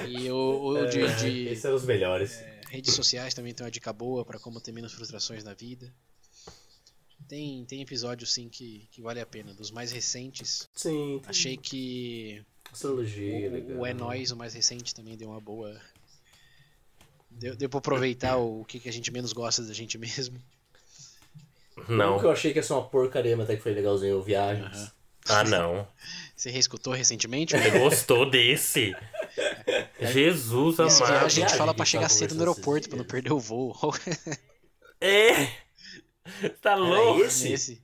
E 0.08 0.30
o, 0.30 0.64
o 0.64 0.86
de, 0.86 1.16
de 1.16 1.48
Esses 1.48 1.62
são 1.62 1.74
os 1.74 1.84
melhores. 1.84 2.42
redes 2.68 2.94
sociais 2.94 3.34
também 3.34 3.54
tem 3.54 3.64
uma 3.64 3.70
dica 3.70 3.92
boa 3.92 4.24
para 4.24 4.38
como 4.38 4.60
ter 4.60 4.72
menos 4.72 4.92
frustrações 4.92 5.42
na 5.42 5.54
vida. 5.54 5.92
Tem, 7.28 7.64
tem 7.64 7.80
episódios 7.80 8.32
sim 8.32 8.48
que, 8.48 8.86
que 8.90 9.00
vale 9.00 9.20
a 9.20 9.26
pena. 9.26 9.54
Dos 9.54 9.70
mais 9.70 9.90
recentes, 9.90 10.68
Sim. 10.74 11.22
achei 11.24 11.56
que 11.56 12.44
O, 12.84 12.96
legal. 12.96 13.78
o 13.78 13.86
É 13.86 13.92
Nóis, 13.92 14.30
o 14.30 14.36
mais 14.36 14.54
recente, 14.54 14.94
também 14.94 15.16
deu 15.16 15.28
uma 15.28 15.40
boa. 15.40 15.78
Deu, 17.30 17.56
deu 17.56 17.68
pra 17.68 17.78
aproveitar 17.78 18.36
o, 18.36 18.64
que, 18.64 18.80
que 18.80 18.88
a 18.88 18.92
gente 18.92 19.10
menos 19.10 19.32
gosta 19.32 19.62
da 19.62 19.72
gente 19.72 19.98
mesmo. 19.98 20.40
Não. 21.88 22.18
que 22.18 22.26
eu 22.26 22.30
achei 22.30 22.52
que 22.52 22.58
ia 22.58 22.62
ser 22.62 22.74
uma 22.74 22.86
porcaria, 22.86 23.36
mas 23.36 23.44
até 23.44 23.56
que 23.56 23.62
foi 23.62 23.72
legalzinho, 23.72 24.18
o 24.18 24.22
Viagens. 24.22 24.76
Aham. 24.76 24.92
Ah, 25.28 25.44
não. 25.44 25.88
Você 26.36 26.50
reescutou 26.50 26.92
recentemente? 26.92 27.56
Você 27.56 27.70
gostou 27.78 28.28
desse? 28.28 28.94
Jesus 30.00 30.78
Esse 30.78 31.02
amado. 31.02 31.18
viagem 31.18 31.44
a 31.44 31.48
gente 31.48 31.56
fala 31.56 31.72
pra 31.72 31.84
chegar 31.84 32.08
cedo 32.08 32.34
no 32.34 32.40
aeroporto 32.40 32.88
pra 32.88 32.98
não 32.98 33.04
perder 33.04 33.32
o 33.32 33.38
voo. 33.38 33.74
É! 35.04 35.50
Tá 36.60 36.76
louco? 36.76 37.24
esse? 37.24 37.52
Esse. 37.52 37.82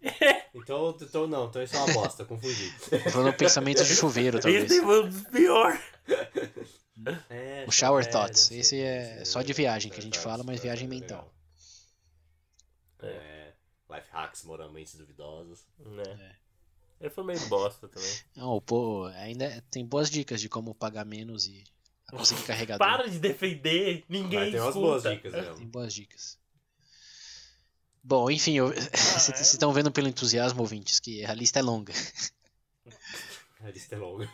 Então, 0.69 0.95
então 1.01 1.27
não, 1.27 1.47
então 1.47 1.63
isso 1.63 1.75
é 1.75 1.79
uma 1.79 1.95
bosta, 1.95 2.27
confundi. 2.27 2.71
Falando 3.11 3.35
pensamento 3.35 3.83
de 3.83 3.97
chuveiro, 3.97 4.39
talvez. 4.39 4.71
Esse 4.71 4.83
foi 4.83 5.03
um 5.03 5.09
dos 5.09 5.23
piores. 5.23 5.81
É, 7.31 7.65
O 7.67 7.73
Shower 7.73 8.05
é, 8.05 8.09
Thoughts. 8.09 8.51
Esse 8.51 8.79
é 8.83 9.25
só 9.25 9.41
de 9.41 9.55
viagem 9.55 9.91
que 9.91 9.99
a 9.99 10.03
gente 10.03 10.19
fala, 10.19 10.45
mas 10.45 10.61
é, 10.61 10.65
viagem 10.65 10.85
é 10.85 10.91
mental. 10.91 11.33
É, 13.01 13.53
life 13.91 14.09
hacks 14.11 14.45
moralmente 14.45 14.95
duvidosos. 14.99 15.65
Né? 15.79 16.37
Ele 17.01 17.09
foi 17.09 17.25
meio 17.25 17.41
bosta 17.49 17.89
também. 17.89 18.19
Não, 18.37 18.61
pô, 18.61 19.07
ainda 19.15 19.65
tem 19.71 19.87
boas 19.87 20.11
dicas 20.11 20.39
de 20.39 20.51
como 20.51 20.75
pagar 20.75 21.07
menos 21.07 21.47
e 21.47 21.65
conseguir 22.11 22.43
carregador. 22.43 22.87
Para 22.87 23.09
de 23.09 23.19
defender, 23.19 24.05
ninguém 24.07 24.41
Mas 24.41 24.51
tem 24.51 24.61
umas 24.61 24.75
escuta. 24.75 24.87
boas 24.87 25.03
dicas 25.03 25.33
Tem 25.33 25.43
mesmo. 25.43 25.67
boas 25.67 25.95
dicas. 25.95 26.39
Bom, 28.09 28.31
enfim, 28.31 28.55
eu- 28.57 28.73
vocês 28.97 29.39
estão 29.53 29.71
vendo 29.71 29.93
pelo 29.93 30.09
entusiasmo, 30.09 30.63
ouvintes, 30.63 30.99
que 30.99 31.23
a 31.27 31.35
lista 31.35 31.59
é 31.59 31.63
longa. 31.63 31.93
A 33.61 33.71
lista 33.71 33.97
é 33.97 33.99
longa. 33.99 34.25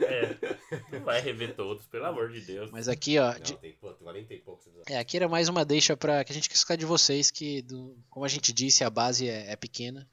É, 0.00 0.96
não 0.96 1.04
vai 1.04 1.20
rever 1.20 1.56
todos, 1.56 1.84
pelo 1.86 2.04
amor 2.06 2.30
de 2.30 2.40
Deus. 2.40 2.70
Mas 2.70 2.86
aqui, 2.88 3.18
ó, 3.18 3.32
Não, 3.32 3.40
de- 3.40 3.56
tem, 3.56 3.72
pô, 3.72 3.92
tem 3.92 4.04
40 4.04 4.32
e 4.32 4.38
poucos 4.38 4.64
é, 4.86 4.96
aqui 4.96 5.16
era 5.16 5.28
mais 5.28 5.48
uma 5.48 5.64
deixa 5.64 5.96
para 5.96 6.22
que 6.24 6.30
a 6.30 6.34
gente 6.34 6.48
quer 6.48 6.54
escutar 6.54 6.76
de 6.76 6.86
vocês, 6.86 7.32
que, 7.32 7.62
do- 7.62 7.98
como 8.08 8.24
a 8.24 8.28
gente 8.28 8.52
disse, 8.52 8.84
a 8.84 8.88
base 8.88 9.28
é, 9.28 9.50
é 9.50 9.56
pequena. 9.56 10.08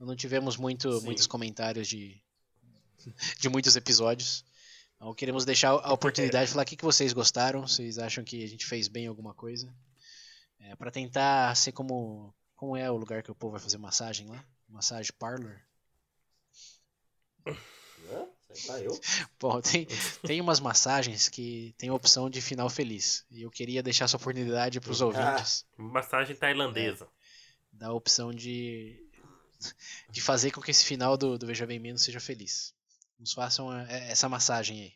Não 0.00 0.16
tivemos 0.16 0.56
muito, 0.56 0.92
Sim. 0.98 1.04
muitos 1.04 1.28
comentários 1.28 1.86
de, 1.86 2.20
de 3.38 3.48
muitos 3.48 3.76
episódios. 3.76 4.44
Então 4.96 5.14
queremos 5.14 5.44
deixar 5.44 5.68
a 5.70 5.92
oportunidade 5.92 6.46
de 6.46 6.50
falar 6.52 6.64
o 6.64 6.66
que, 6.66 6.76
que 6.76 6.84
vocês 6.84 7.12
gostaram, 7.12 7.64
vocês 7.66 7.96
acham 7.96 8.24
que 8.24 8.42
a 8.42 8.48
gente 8.48 8.66
fez 8.66 8.88
bem 8.88 9.06
alguma 9.06 9.32
coisa. 9.34 9.72
É, 10.60 10.74
para 10.76 10.90
tentar 10.90 11.54
ser 11.56 11.72
como, 11.72 12.34
como 12.54 12.76
é 12.76 12.90
o 12.90 12.96
lugar 12.96 13.22
que 13.22 13.30
o 13.30 13.34
povo 13.34 13.52
vai 13.52 13.60
fazer 13.60 13.78
massagem 13.78 14.26
lá. 14.28 14.44
Massagem 14.68 15.12
parlor. 15.18 15.60
Hã? 17.46 18.26
Tá 18.66 18.80
eu? 18.80 18.98
Bom, 19.40 19.60
tem, 19.60 19.86
tem 20.24 20.40
umas 20.40 20.60
massagens 20.60 21.28
que 21.28 21.74
tem 21.76 21.88
a 21.88 21.94
opção 21.94 22.30
de 22.30 22.40
final 22.40 22.70
feliz. 22.70 23.24
E 23.30 23.42
eu 23.42 23.50
queria 23.50 23.82
deixar 23.82 24.04
essa 24.04 24.16
oportunidade 24.16 24.80
para 24.80 24.90
os 24.92 25.02
Ah. 25.02 25.06
ouvintes. 25.06 25.66
Massagem 25.76 26.36
tailandesa. 26.36 27.08
Da 27.72 27.92
opção 27.92 28.32
de, 28.32 29.04
de 30.10 30.20
fazer 30.20 30.52
com 30.52 30.60
que 30.60 30.70
esse 30.70 30.84
final 30.84 31.16
do, 31.16 31.36
do 31.36 31.46
Veja 31.46 31.66
Bem 31.66 31.80
Menos 31.80 32.02
seja 32.02 32.20
feliz. 32.20 32.72
Nos 33.18 33.32
façam 33.32 33.76
é, 33.76 34.10
essa 34.10 34.28
massagem 34.28 34.80
aí. 34.82 34.94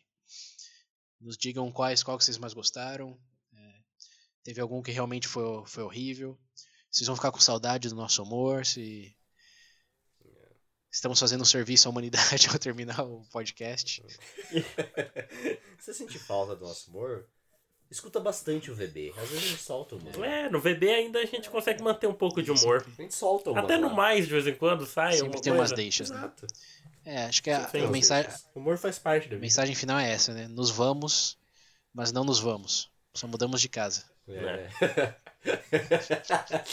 Nos 1.19 1.37
digam 1.37 1.69
quais, 1.71 2.01
qual 2.01 2.17
que 2.17 2.23
vocês 2.23 2.37
mais 2.37 2.53
gostaram. 2.53 3.19
Teve 4.43 4.61
algum 4.61 4.81
que 4.81 4.91
realmente 4.91 5.27
foi, 5.27 5.63
foi 5.65 5.83
horrível. 5.83 6.37
Vocês 6.91 7.07
vão 7.07 7.15
ficar 7.15 7.31
com 7.31 7.39
saudade 7.39 7.89
do 7.89 7.95
nosso 7.95 8.23
humor. 8.23 8.65
Se 8.65 9.15
estamos 10.91 11.19
fazendo 11.19 11.41
um 11.41 11.45
serviço 11.45 11.87
à 11.87 11.91
humanidade 11.91 12.47
ao 12.49 12.57
terminar 12.57 13.01
o 13.01 13.21
podcast. 13.31 14.01
Você 15.77 15.93
sente 15.93 16.17
falta 16.19 16.55
do 16.55 16.65
nosso 16.65 16.89
humor? 16.89 17.27
Escuta 17.91 18.19
bastante 18.19 18.69
o 18.69 18.75
VB. 18.75 19.13
Às 19.17 19.29
vezes 19.29 19.43
a 19.45 19.47
gente 19.47 19.61
solta 19.63 19.95
o 19.95 19.97
humor. 19.97 20.23
É, 20.23 20.47
no 20.49 20.59
VB 20.59 20.89
ainda 20.89 21.19
a 21.19 21.25
gente 21.25 21.49
consegue 21.49 21.81
manter 21.81 22.05
um 22.05 22.13
pouco 22.13 22.41
de 22.41 22.51
humor. 22.51 22.85
A 22.87 23.01
gente 23.01 23.15
solta 23.15 23.49
o 23.49 23.53
humor. 23.53 23.63
Até 23.65 23.77
no 23.77 23.87
lá. 23.87 23.93
mais, 23.93 24.25
de 24.27 24.31
vez 24.31 24.45
em 24.45 24.53
quando, 24.53 24.85
sai 24.85 25.13
Sempre 25.13 25.25
alguma 25.27 25.41
tem 25.43 25.53
umas 25.53 25.69
coisa. 25.69 25.75
deixas, 25.75 26.09
né? 26.11 26.17
Exato. 26.17 26.47
É, 27.03 27.23
acho 27.25 27.41
que 27.41 27.49
a, 27.49 27.65
a 27.65 27.87
mensagem, 27.87 28.31
O 28.53 28.59
humor 28.59 28.77
faz 28.77 28.99
parte 28.99 29.23
da 29.23 29.27
A 29.27 29.29
vida. 29.29 29.41
mensagem 29.41 29.73
final 29.73 29.97
é 29.97 30.11
essa, 30.11 30.33
né? 30.33 30.47
Nos 30.47 30.69
vamos, 30.69 31.39
mas 31.91 32.11
não 32.11 32.23
nos 32.23 32.39
vamos. 32.39 32.91
Só 33.15 33.25
mudamos 33.25 33.59
de 33.59 33.67
casa. 33.69 34.03
É. 34.29 34.69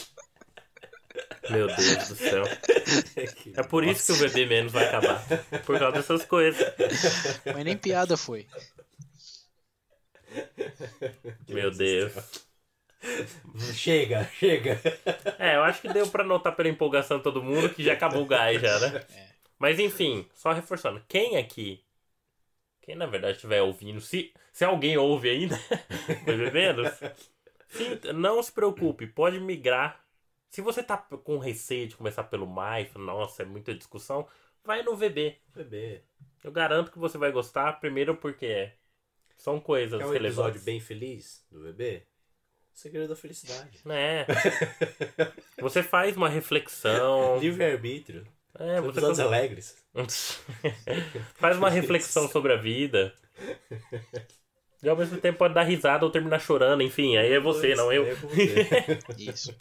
Meu 1.50 1.66
Deus 1.68 2.08
do 2.08 2.16
céu. 2.16 2.44
É 3.56 3.62
por 3.62 3.84
isso 3.84 4.06
que 4.06 4.12
o 4.12 4.28
VB 4.28 4.46
menos 4.46 4.72
vai 4.72 4.86
acabar. 4.86 5.24
Por 5.64 5.78
causa 5.78 5.96
dessas 5.96 6.24
coisas. 6.24 6.60
Mas 7.46 7.64
nem 7.64 7.76
piada 7.76 8.16
foi. 8.16 8.46
Meu 11.48 11.70
Deus. 11.70 12.12
Chega, 13.74 14.24
chega. 14.38 14.80
É, 15.38 15.56
eu 15.56 15.62
acho 15.62 15.80
que 15.80 15.88
deu 15.88 16.08
pra 16.08 16.24
notar 16.24 16.54
pela 16.54 16.68
empolgação 16.68 17.18
de 17.18 17.22
todo 17.22 17.42
mundo 17.42 17.70
que 17.70 17.82
já 17.82 17.92
acabou 17.92 18.22
o 18.22 18.26
gás 18.26 18.60
já, 18.60 18.78
né? 18.80 19.04
Mas 19.58 19.78
enfim, 19.78 20.28
só 20.34 20.52
reforçando. 20.52 21.02
Quem 21.08 21.36
aqui, 21.36 21.82
quem 22.82 22.94
na 22.94 23.06
verdade 23.06 23.36
estiver 23.36 23.62
ouvindo, 23.62 24.00
se, 24.00 24.32
se 24.52 24.64
alguém 24.64 24.96
ouve 24.96 25.30
ainda, 25.30 25.58
bebê 26.26 26.50
menos, 26.50 26.88
sim, 27.68 27.98
não 28.14 28.42
se 28.42 28.52
preocupe, 28.52 29.07
pode 29.07 29.40
migrar. 29.40 30.05
Se 30.50 30.61
você 30.61 30.83
tá 30.83 30.96
com 30.96 31.38
receio 31.38 31.88
de 31.88 31.96
começar 31.96 32.24
pelo 32.24 32.46
mais, 32.46 32.92
nossa, 32.94 33.42
é 33.42 33.46
muita 33.46 33.74
discussão, 33.74 34.26
vai 34.64 34.83
no 34.83 34.96
VB. 34.96 35.37
VB. 35.55 36.02
Eu 36.42 36.52
garanto 36.52 36.90
que 36.92 36.98
você 36.98 37.18
vai 37.18 37.31
gostar, 37.33 37.81
primeiro 37.81 38.16
porque 38.16 38.72
são 39.37 39.61
coisas 39.61 40.00
É 40.00 40.07
um 40.07 40.11
relevantes. 40.11 40.38
episódio 40.38 40.61
bem 40.62 40.81
feliz 40.81 41.44
do 41.50 41.62
VB? 41.62 42.02
Segredo 42.72 43.09
da 43.09 43.16
felicidade. 43.16 43.81
É. 43.88 44.26
Você 45.61 45.83
faz 45.83 46.16
uma 46.16 46.29
reflexão. 46.29 47.38
Livre-arbítrio. 47.40 48.26
É, 48.59 48.81
você 48.81 48.98
Episódios 48.98 49.20
alegres. 49.20 49.76
Faz 51.37 51.57
uma 51.57 51.70
reflexão 51.70 52.29
sobre 52.29 52.52
a 52.52 52.57
vida. 52.57 53.14
E 54.82 54.88
ao 54.88 54.96
mesmo 54.96 55.18
tempo 55.18 55.38
pode 55.38 55.54
dar 55.54 55.62
risada 55.62 56.04
ou 56.04 56.10
terminar 56.10 56.38
chorando, 56.40 56.82
enfim, 56.82 57.16
aí 57.16 57.32
é 57.32 57.40
você, 57.40 57.74
não 57.74 57.92
eu. 57.92 58.06
É 58.06 58.14
você. 58.14 58.70
Isso. 59.16 59.54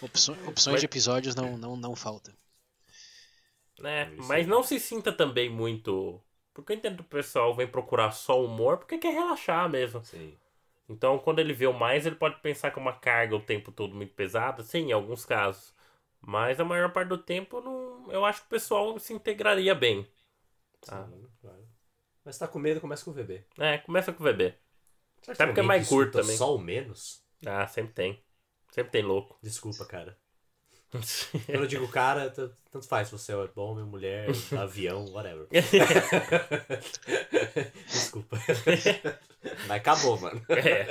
Opço- 0.00 0.36
opções 0.46 0.80
de 0.80 0.86
episódios 0.86 1.34
não, 1.34 1.56
não, 1.58 1.76
não 1.76 1.94
faltam. 1.96 2.34
né? 3.78 4.12
Isso 4.16 4.28
Mas 4.28 4.46
não 4.46 4.62
se 4.62 4.78
sinta 4.78 5.12
também 5.12 5.48
muito. 5.50 6.22
Porque 6.52 6.72
eu 6.72 6.76
entendo 6.76 6.96
que 6.96 7.02
o 7.02 7.04
pessoal 7.04 7.54
vem 7.54 7.66
procurar 7.66 8.10
só 8.12 8.42
humor 8.44 8.78
porque 8.78 8.98
quer 8.98 9.12
relaxar 9.12 9.68
mesmo. 9.68 10.04
Sim. 10.04 10.36
Então, 10.88 11.18
quando 11.18 11.38
ele 11.40 11.52
vê 11.54 11.66
o 11.66 11.72
mais, 11.72 12.06
ele 12.06 12.16
pode 12.16 12.40
pensar 12.40 12.70
que 12.70 12.78
é 12.78 12.82
uma 12.82 12.92
carga 12.94 13.36
o 13.36 13.40
tempo 13.42 13.72
todo 13.72 13.94
muito 13.94 14.14
pesada. 14.14 14.62
Sim, 14.62 14.88
em 14.88 14.92
alguns 14.92 15.24
casos. 15.24 15.74
Mas 16.20 16.60
a 16.60 16.64
maior 16.64 16.92
parte 16.92 17.08
do 17.08 17.18
tempo, 17.18 17.60
não... 17.60 18.10
eu 18.12 18.24
acho 18.24 18.40
que 18.42 18.46
o 18.48 18.50
pessoal 18.50 18.98
se 18.98 19.12
integraria 19.14 19.74
bem. 19.74 20.06
Ah. 20.88 21.06
Sim. 21.08 21.29
Mas 22.24 22.38
tá 22.38 22.46
com 22.46 22.58
medo, 22.58 22.80
começa 22.80 23.04
com 23.04 23.10
o 23.10 23.14
VB. 23.14 23.44
É, 23.58 23.78
começa 23.78 24.12
com 24.12 24.22
o 24.22 24.26
VB. 24.26 24.54
Será 25.22 25.34
Até 25.34 25.46
porque 25.46 25.60
é 25.60 25.62
mais 25.62 25.82
que 25.84 25.88
curto 25.88 26.18
também. 26.18 26.36
Só 26.36 26.54
o 26.54 26.58
menos? 26.58 27.22
Ah, 27.46 27.66
sempre 27.66 27.92
tem. 27.94 28.22
Sempre 28.72 28.92
tem 28.92 29.02
louco. 29.02 29.38
Desculpa, 29.42 29.84
cara. 29.84 30.16
Quando 31.46 31.62
eu 31.62 31.66
digo 31.66 31.86
cara, 31.88 32.30
tanto 32.30 32.86
faz 32.86 33.08
se 33.08 33.12
você 33.12 33.32
é 33.32 33.36
homem, 33.56 33.84
mulher, 33.84 34.28
avião, 34.58 35.04
whatever. 35.12 35.46
Desculpa. 37.86 38.38
Mas 39.68 39.70
acabou, 39.70 40.18
mano. 40.18 40.44
é. 40.48 40.86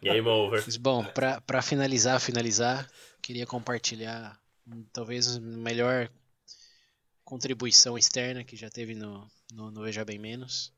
Game 0.00 0.28
over. 0.28 0.64
Bom, 0.78 1.04
pra, 1.04 1.40
pra 1.40 1.60
finalizar, 1.60 2.20
finalizar, 2.20 2.88
queria 3.20 3.46
compartilhar 3.46 4.38
talvez 4.92 5.36
a 5.36 5.40
melhor 5.40 6.08
contribuição 7.24 7.98
externa 7.98 8.44
que 8.44 8.56
já 8.56 8.70
teve 8.70 8.94
no, 8.94 9.28
no, 9.52 9.70
no 9.70 9.82
Veja 9.82 10.04
Bem 10.04 10.18
Menos. 10.18 10.72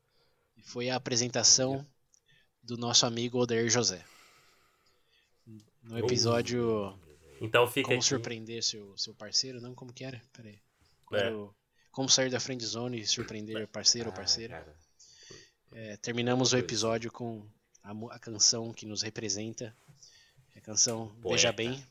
E 0.57 0.61
Foi 0.61 0.89
a 0.89 0.95
apresentação 0.95 1.85
do 2.61 2.77
nosso 2.77 3.05
amigo 3.05 3.37
Odair 3.39 3.69
José. 3.69 4.03
No 5.83 5.97
episódio 5.99 6.97
Então 7.41 7.67
fica 7.67 7.87
Como 7.89 7.99
aqui. 7.99 8.07
surpreender 8.07 8.63
seu, 8.63 8.97
seu 8.97 9.13
parceiro, 9.13 9.59
não? 9.59 9.75
Como 9.75 9.91
que 9.93 10.03
era? 10.05 10.21
Peraí. 10.31 10.59
É. 11.13 11.31
Como 11.91 12.09
sair 12.09 12.29
da 12.29 12.39
friend 12.39 12.65
zone 12.65 12.99
e 13.01 13.05
surpreender 13.07 13.67
parceiro 13.67 14.07
ou 14.09 14.13
Ah, 14.13 14.15
parceira. 14.17 14.57
cara. 14.59 14.77
É, 15.73 15.97
terminamos 15.97 16.53
o 16.53 16.57
episódio 16.57 17.11
com 17.11 17.45
a, 17.83 17.91
a 18.15 18.19
canção 18.19 18.71
que 18.71 18.85
nos 18.85 19.01
representa. 19.01 19.75
A 20.55 20.61
canção 20.61 21.07
Veja 21.21 21.51
Poeta. 21.51 21.53
Bem, 21.53 21.87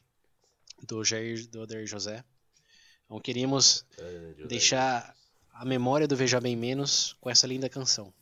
do 0.87 1.05
Jair 1.05 1.47
do 1.49 1.61
Oder 1.61 1.87
José. 1.87 2.25
Então 3.05 3.21
queríamos 3.21 3.85
Ah, 3.99 4.47
deixar 4.47 5.14
a 5.52 5.64
memória 5.64 6.08
do 6.08 6.16
Veja 6.16 6.40
Bem 6.40 6.56
Menos 6.56 7.16
com 7.20 7.30
essa 7.30 7.46
linda 7.46 7.68
canção. 7.68 8.12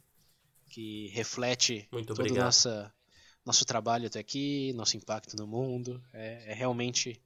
Que 0.68 1.08
reflete 1.08 1.88
Muito 1.90 2.14
todo 2.14 2.30
o 2.30 2.34
nossa, 2.34 2.92
nosso 3.44 3.64
trabalho 3.64 4.06
até 4.06 4.20
aqui, 4.20 4.72
nosso 4.74 4.96
impacto 4.96 5.36
no 5.36 5.46
mundo. 5.46 6.02
É, 6.12 6.52
é 6.52 6.54
realmente 6.54 7.20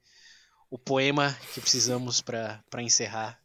o 0.71 0.79
poema 0.79 1.37
que 1.53 1.61
precisamos 1.61 2.21
para 2.21 2.63
encerrar 2.79 3.39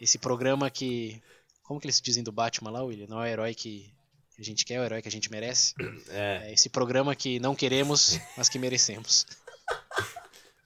esse 0.00 0.18
programa 0.18 0.70
que. 0.70 1.22
Como 1.62 1.78
que 1.78 1.86
eles 1.86 2.00
dizem 2.00 2.24
do 2.24 2.32
Batman 2.32 2.70
lá, 2.70 2.82
William? 2.82 3.06
Não 3.06 3.22
é 3.22 3.28
o 3.28 3.32
herói 3.32 3.54
que 3.54 3.92
a 4.36 4.42
gente 4.42 4.64
quer, 4.64 4.74
é 4.74 4.80
o 4.80 4.84
herói 4.84 5.02
que 5.02 5.08
a 5.08 5.12
gente 5.12 5.30
merece. 5.30 5.74
É, 6.08 6.48
É 6.48 6.52
esse 6.52 6.68
programa 6.68 7.14
que 7.14 7.38
não 7.38 7.54
queremos, 7.54 8.18
mas 8.36 8.48
que 8.48 8.58
merecemos. 8.58 9.26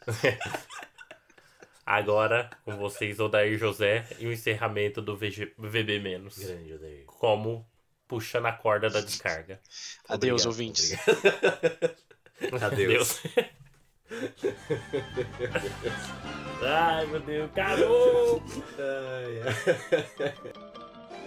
Agora, 1.87 2.51
com 2.65 2.77
vocês, 2.77 3.21
Odair 3.21 3.59
José 3.59 4.07
e 4.19 4.27
o 4.27 4.33
encerramento 4.33 5.03
do 5.03 5.17
VG 5.17 5.53
VB 5.59 6.01
menos. 6.01 6.39
grande 6.39 6.73
Odair. 6.73 7.05
Como 7.07 7.67
puxando 8.09 8.47
a 8.47 8.53
corda 8.53 8.89
da 8.89 9.01
descarga. 9.01 9.61
Adeus, 10.09 10.47
Obrigado, 10.47 10.47
ouvintes. 10.47 10.97
obrigado. 12.41 12.65
Adeus. 12.73 13.23
Ai, 16.67 17.07
meu 17.07 17.21
Deus, 17.21 17.51
ai. 17.59 17.67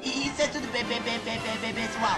Isso 0.03 0.41
é 0.41 0.47
tudo 0.47 0.67
bem, 0.71 0.83
bem, 0.85 1.01
bem, 1.01 1.19
bem, 1.19 1.39
bem, 1.39 1.57
bem, 1.59 1.73
pessoal. 1.73 2.17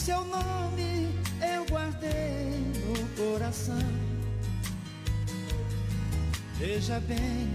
Seu 0.00 0.24
nome 0.24 1.14
eu 1.42 1.66
guardei 1.66 2.64
no 2.86 3.06
coração. 3.22 3.78
Veja 6.54 6.98
bem, 7.00 7.50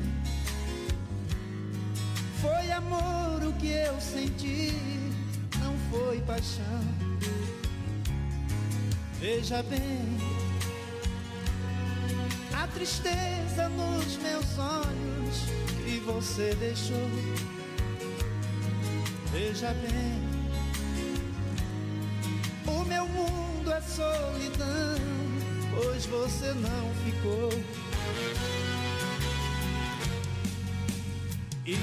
foi 2.40 2.72
amor 2.72 3.44
o 3.44 3.54
que 3.54 3.70
eu 3.70 4.00
senti, 4.00 4.74
não 5.60 5.76
foi 5.90 6.22
paixão. 6.22 6.84
Veja 9.20 9.64
bem, 9.64 10.18
a 12.54 12.68
tristeza 12.68 13.70
nos 13.70 14.18
meus 14.18 14.60
olhos 14.60 15.38
que 15.84 16.00
você 16.06 16.54
deixou. 16.60 17.10
Veja 19.32 19.74
bem, 19.74 20.35
meu 22.86 23.08
mundo 23.08 23.72
é 23.72 23.82
solidão, 23.82 24.96
pois 25.74 26.06
você 26.06 26.54
não 26.54 26.94
ficou. 27.04 27.50
E 31.66 31.76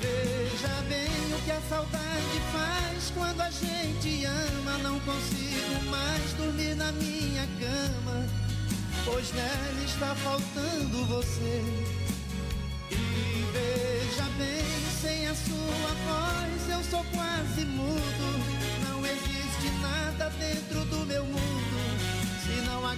veja 0.00 0.74
bem 0.88 1.34
o 1.34 1.42
que 1.42 1.50
a 1.50 1.60
saudade 1.62 2.40
faz 2.52 3.10
quando 3.14 3.40
a 3.40 3.50
gente 3.50 4.24
ama. 4.26 4.78
Não 4.82 5.00
consigo 5.00 5.90
mais 5.90 6.32
dormir 6.34 6.74
na 6.74 6.92
minha 6.92 7.46
cama, 7.58 8.26
pois 9.04 9.32
nela 9.32 9.84
está 9.84 10.14
faltando 10.16 11.06
você. 11.06 11.91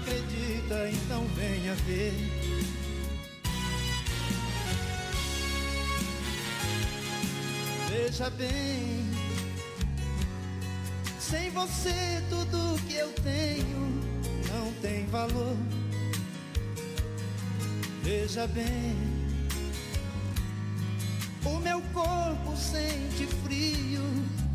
Acredita, 0.05 0.91
então 0.91 1.27
venha 1.35 1.75
ver. 1.87 2.13
Veja 7.89 8.31
bem, 8.31 9.09
sem 11.19 11.51
você 11.51 12.23
tudo 12.29 12.79
que 12.87 12.95
eu 12.97 13.11
tenho 13.13 14.01
não 14.53 14.73
tem 14.83 15.07
valor. 15.07 15.57
Veja 18.03 18.47
bem, 18.49 18.97
o 21.45 21.59
meu 21.61 21.81
corpo 21.95 22.55
sente 22.57 23.27
frio 23.43 24.03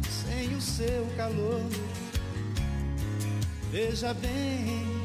sem 0.07 0.55
o 0.55 0.61
seu 0.61 1.07
calor. 1.17 1.63
Veja 3.71 4.13
bem, 4.13 4.98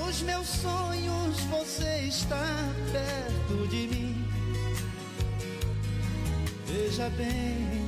nos 0.00 0.22
meus 0.22 0.46
sonhos 0.48 1.38
você 1.50 2.06
está 2.08 2.46
perto 2.90 3.68
de 3.68 3.86
mim. 3.88 4.24
Veja 6.66 7.10
bem, 7.10 7.86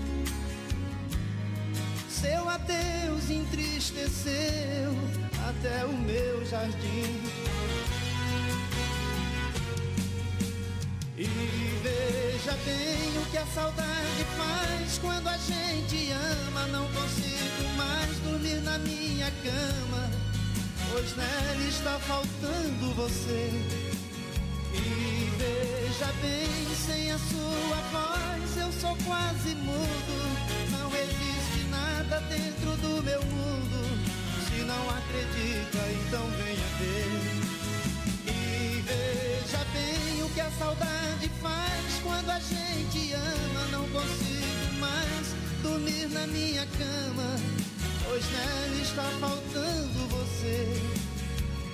seu 2.08 2.48
adeus 2.48 3.30
entristeceu 3.30 4.92
até 5.48 5.84
o 5.86 5.92
meu 5.92 6.44
jardim. 6.44 7.20
E 11.16 11.24
veja 11.82 12.56
bem 12.64 13.22
o 13.22 13.30
que 13.30 13.38
a 13.38 13.46
saudade 13.46 14.24
faz 14.36 14.98
quando 14.98 15.28
a 15.28 15.36
gente 15.38 16.10
ama. 16.12 16.66
Não 16.66 16.86
consigo 16.88 17.68
mais 17.76 18.16
dormir 18.18 18.60
na 18.62 18.78
minha 18.78 19.30
cama, 19.42 20.10
pois 20.92 21.16
nela 21.16 21.68
está 21.68 21.98
faltando 22.00 22.94
você. 22.94 23.50
E 24.74 25.30
veja 25.38 26.12
bem, 26.20 26.76
sem 26.86 27.10
a 27.10 27.18
sua 27.18 27.76
voz 27.90 28.56
eu 28.58 28.72
sou 28.72 28.96
quase 29.06 29.54
mudo. 29.54 30.16
Não 30.70 30.88
existe 30.94 31.66
nada 31.70 32.20
dentro 32.28 32.76
do 32.76 33.02
meu 33.02 33.22
mundo. 33.22 33.78
Se 34.46 34.62
não 34.64 34.90
acredita, 34.90 35.78
então 36.06 36.26
venha 36.30 36.68
ver. 36.78 37.08
E 38.26 38.82
veja 38.82 39.64
bem 39.72 40.22
o 40.22 40.28
que 40.30 40.40
a 40.40 40.50
saudade 40.52 41.30
faz 41.40 42.00
quando 42.02 42.30
a 42.30 42.38
gente 42.38 43.14
ama. 43.14 43.66
Não 43.72 43.88
consigo 43.88 44.78
mais 44.78 45.34
dormir 45.62 46.08
na 46.10 46.26
minha 46.26 46.66
cama, 46.66 47.36
Pois 48.04 48.24
nela 48.30 48.82
está 48.82 49.04
faltando 49.20 50.08
você. 50.08 50.80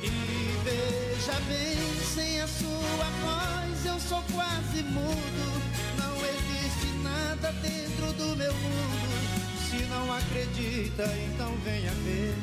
E 0.03 0.11
veja 0.65 1.41
bem, 1.49 2.05
sem 2.15 2.41
a 2.41 2.47
sua 2.47 3.11
voz 3.23 3.87
eu 3.87 3.99
sou 4.01 4.23
quase 4.33 4.83
mudo. 4.85 5.63
Não 5.99 6.15
existe 6.17 6.87
nada 7.03 7.53
dentro 7.61 8.13
do 8.13 8.37
meu 8.37 8.53
mundo. 8.55 9.09
Se 9.69 9.85
não 9.87 10.13
acredita, 10.13 11.05
então 11.27 11.57
venha 11.65 11.91
ver. 12.05 12.35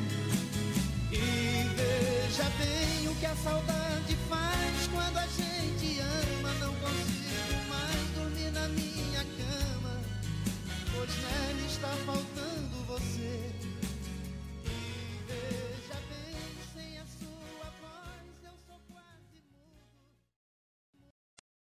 E 1.12 1.64
veja 1.74 2.50
bem 2.58 3.08
o 3.08 3.14
que 3.14 3.26
a 3.26 3.36
saudade 3.36 4.16
faz 4.28 4.86
quando 4.92 5.16
a 5.16 5.26
gente 5.26 6.00
ama. 6.00 6.52
Não 6.60 6.74
consigo 6.74 7.68
mais 7.68 8.08
dormir 8.14 8.50
na 8.52 8.68
minha 8.68 9.24
cama, 9.24 10.00
pois 10.92 11.10
nela 11.16 11.66
está 11.66 11.88
faltando 12.04 12.84
você. 12.86 13.55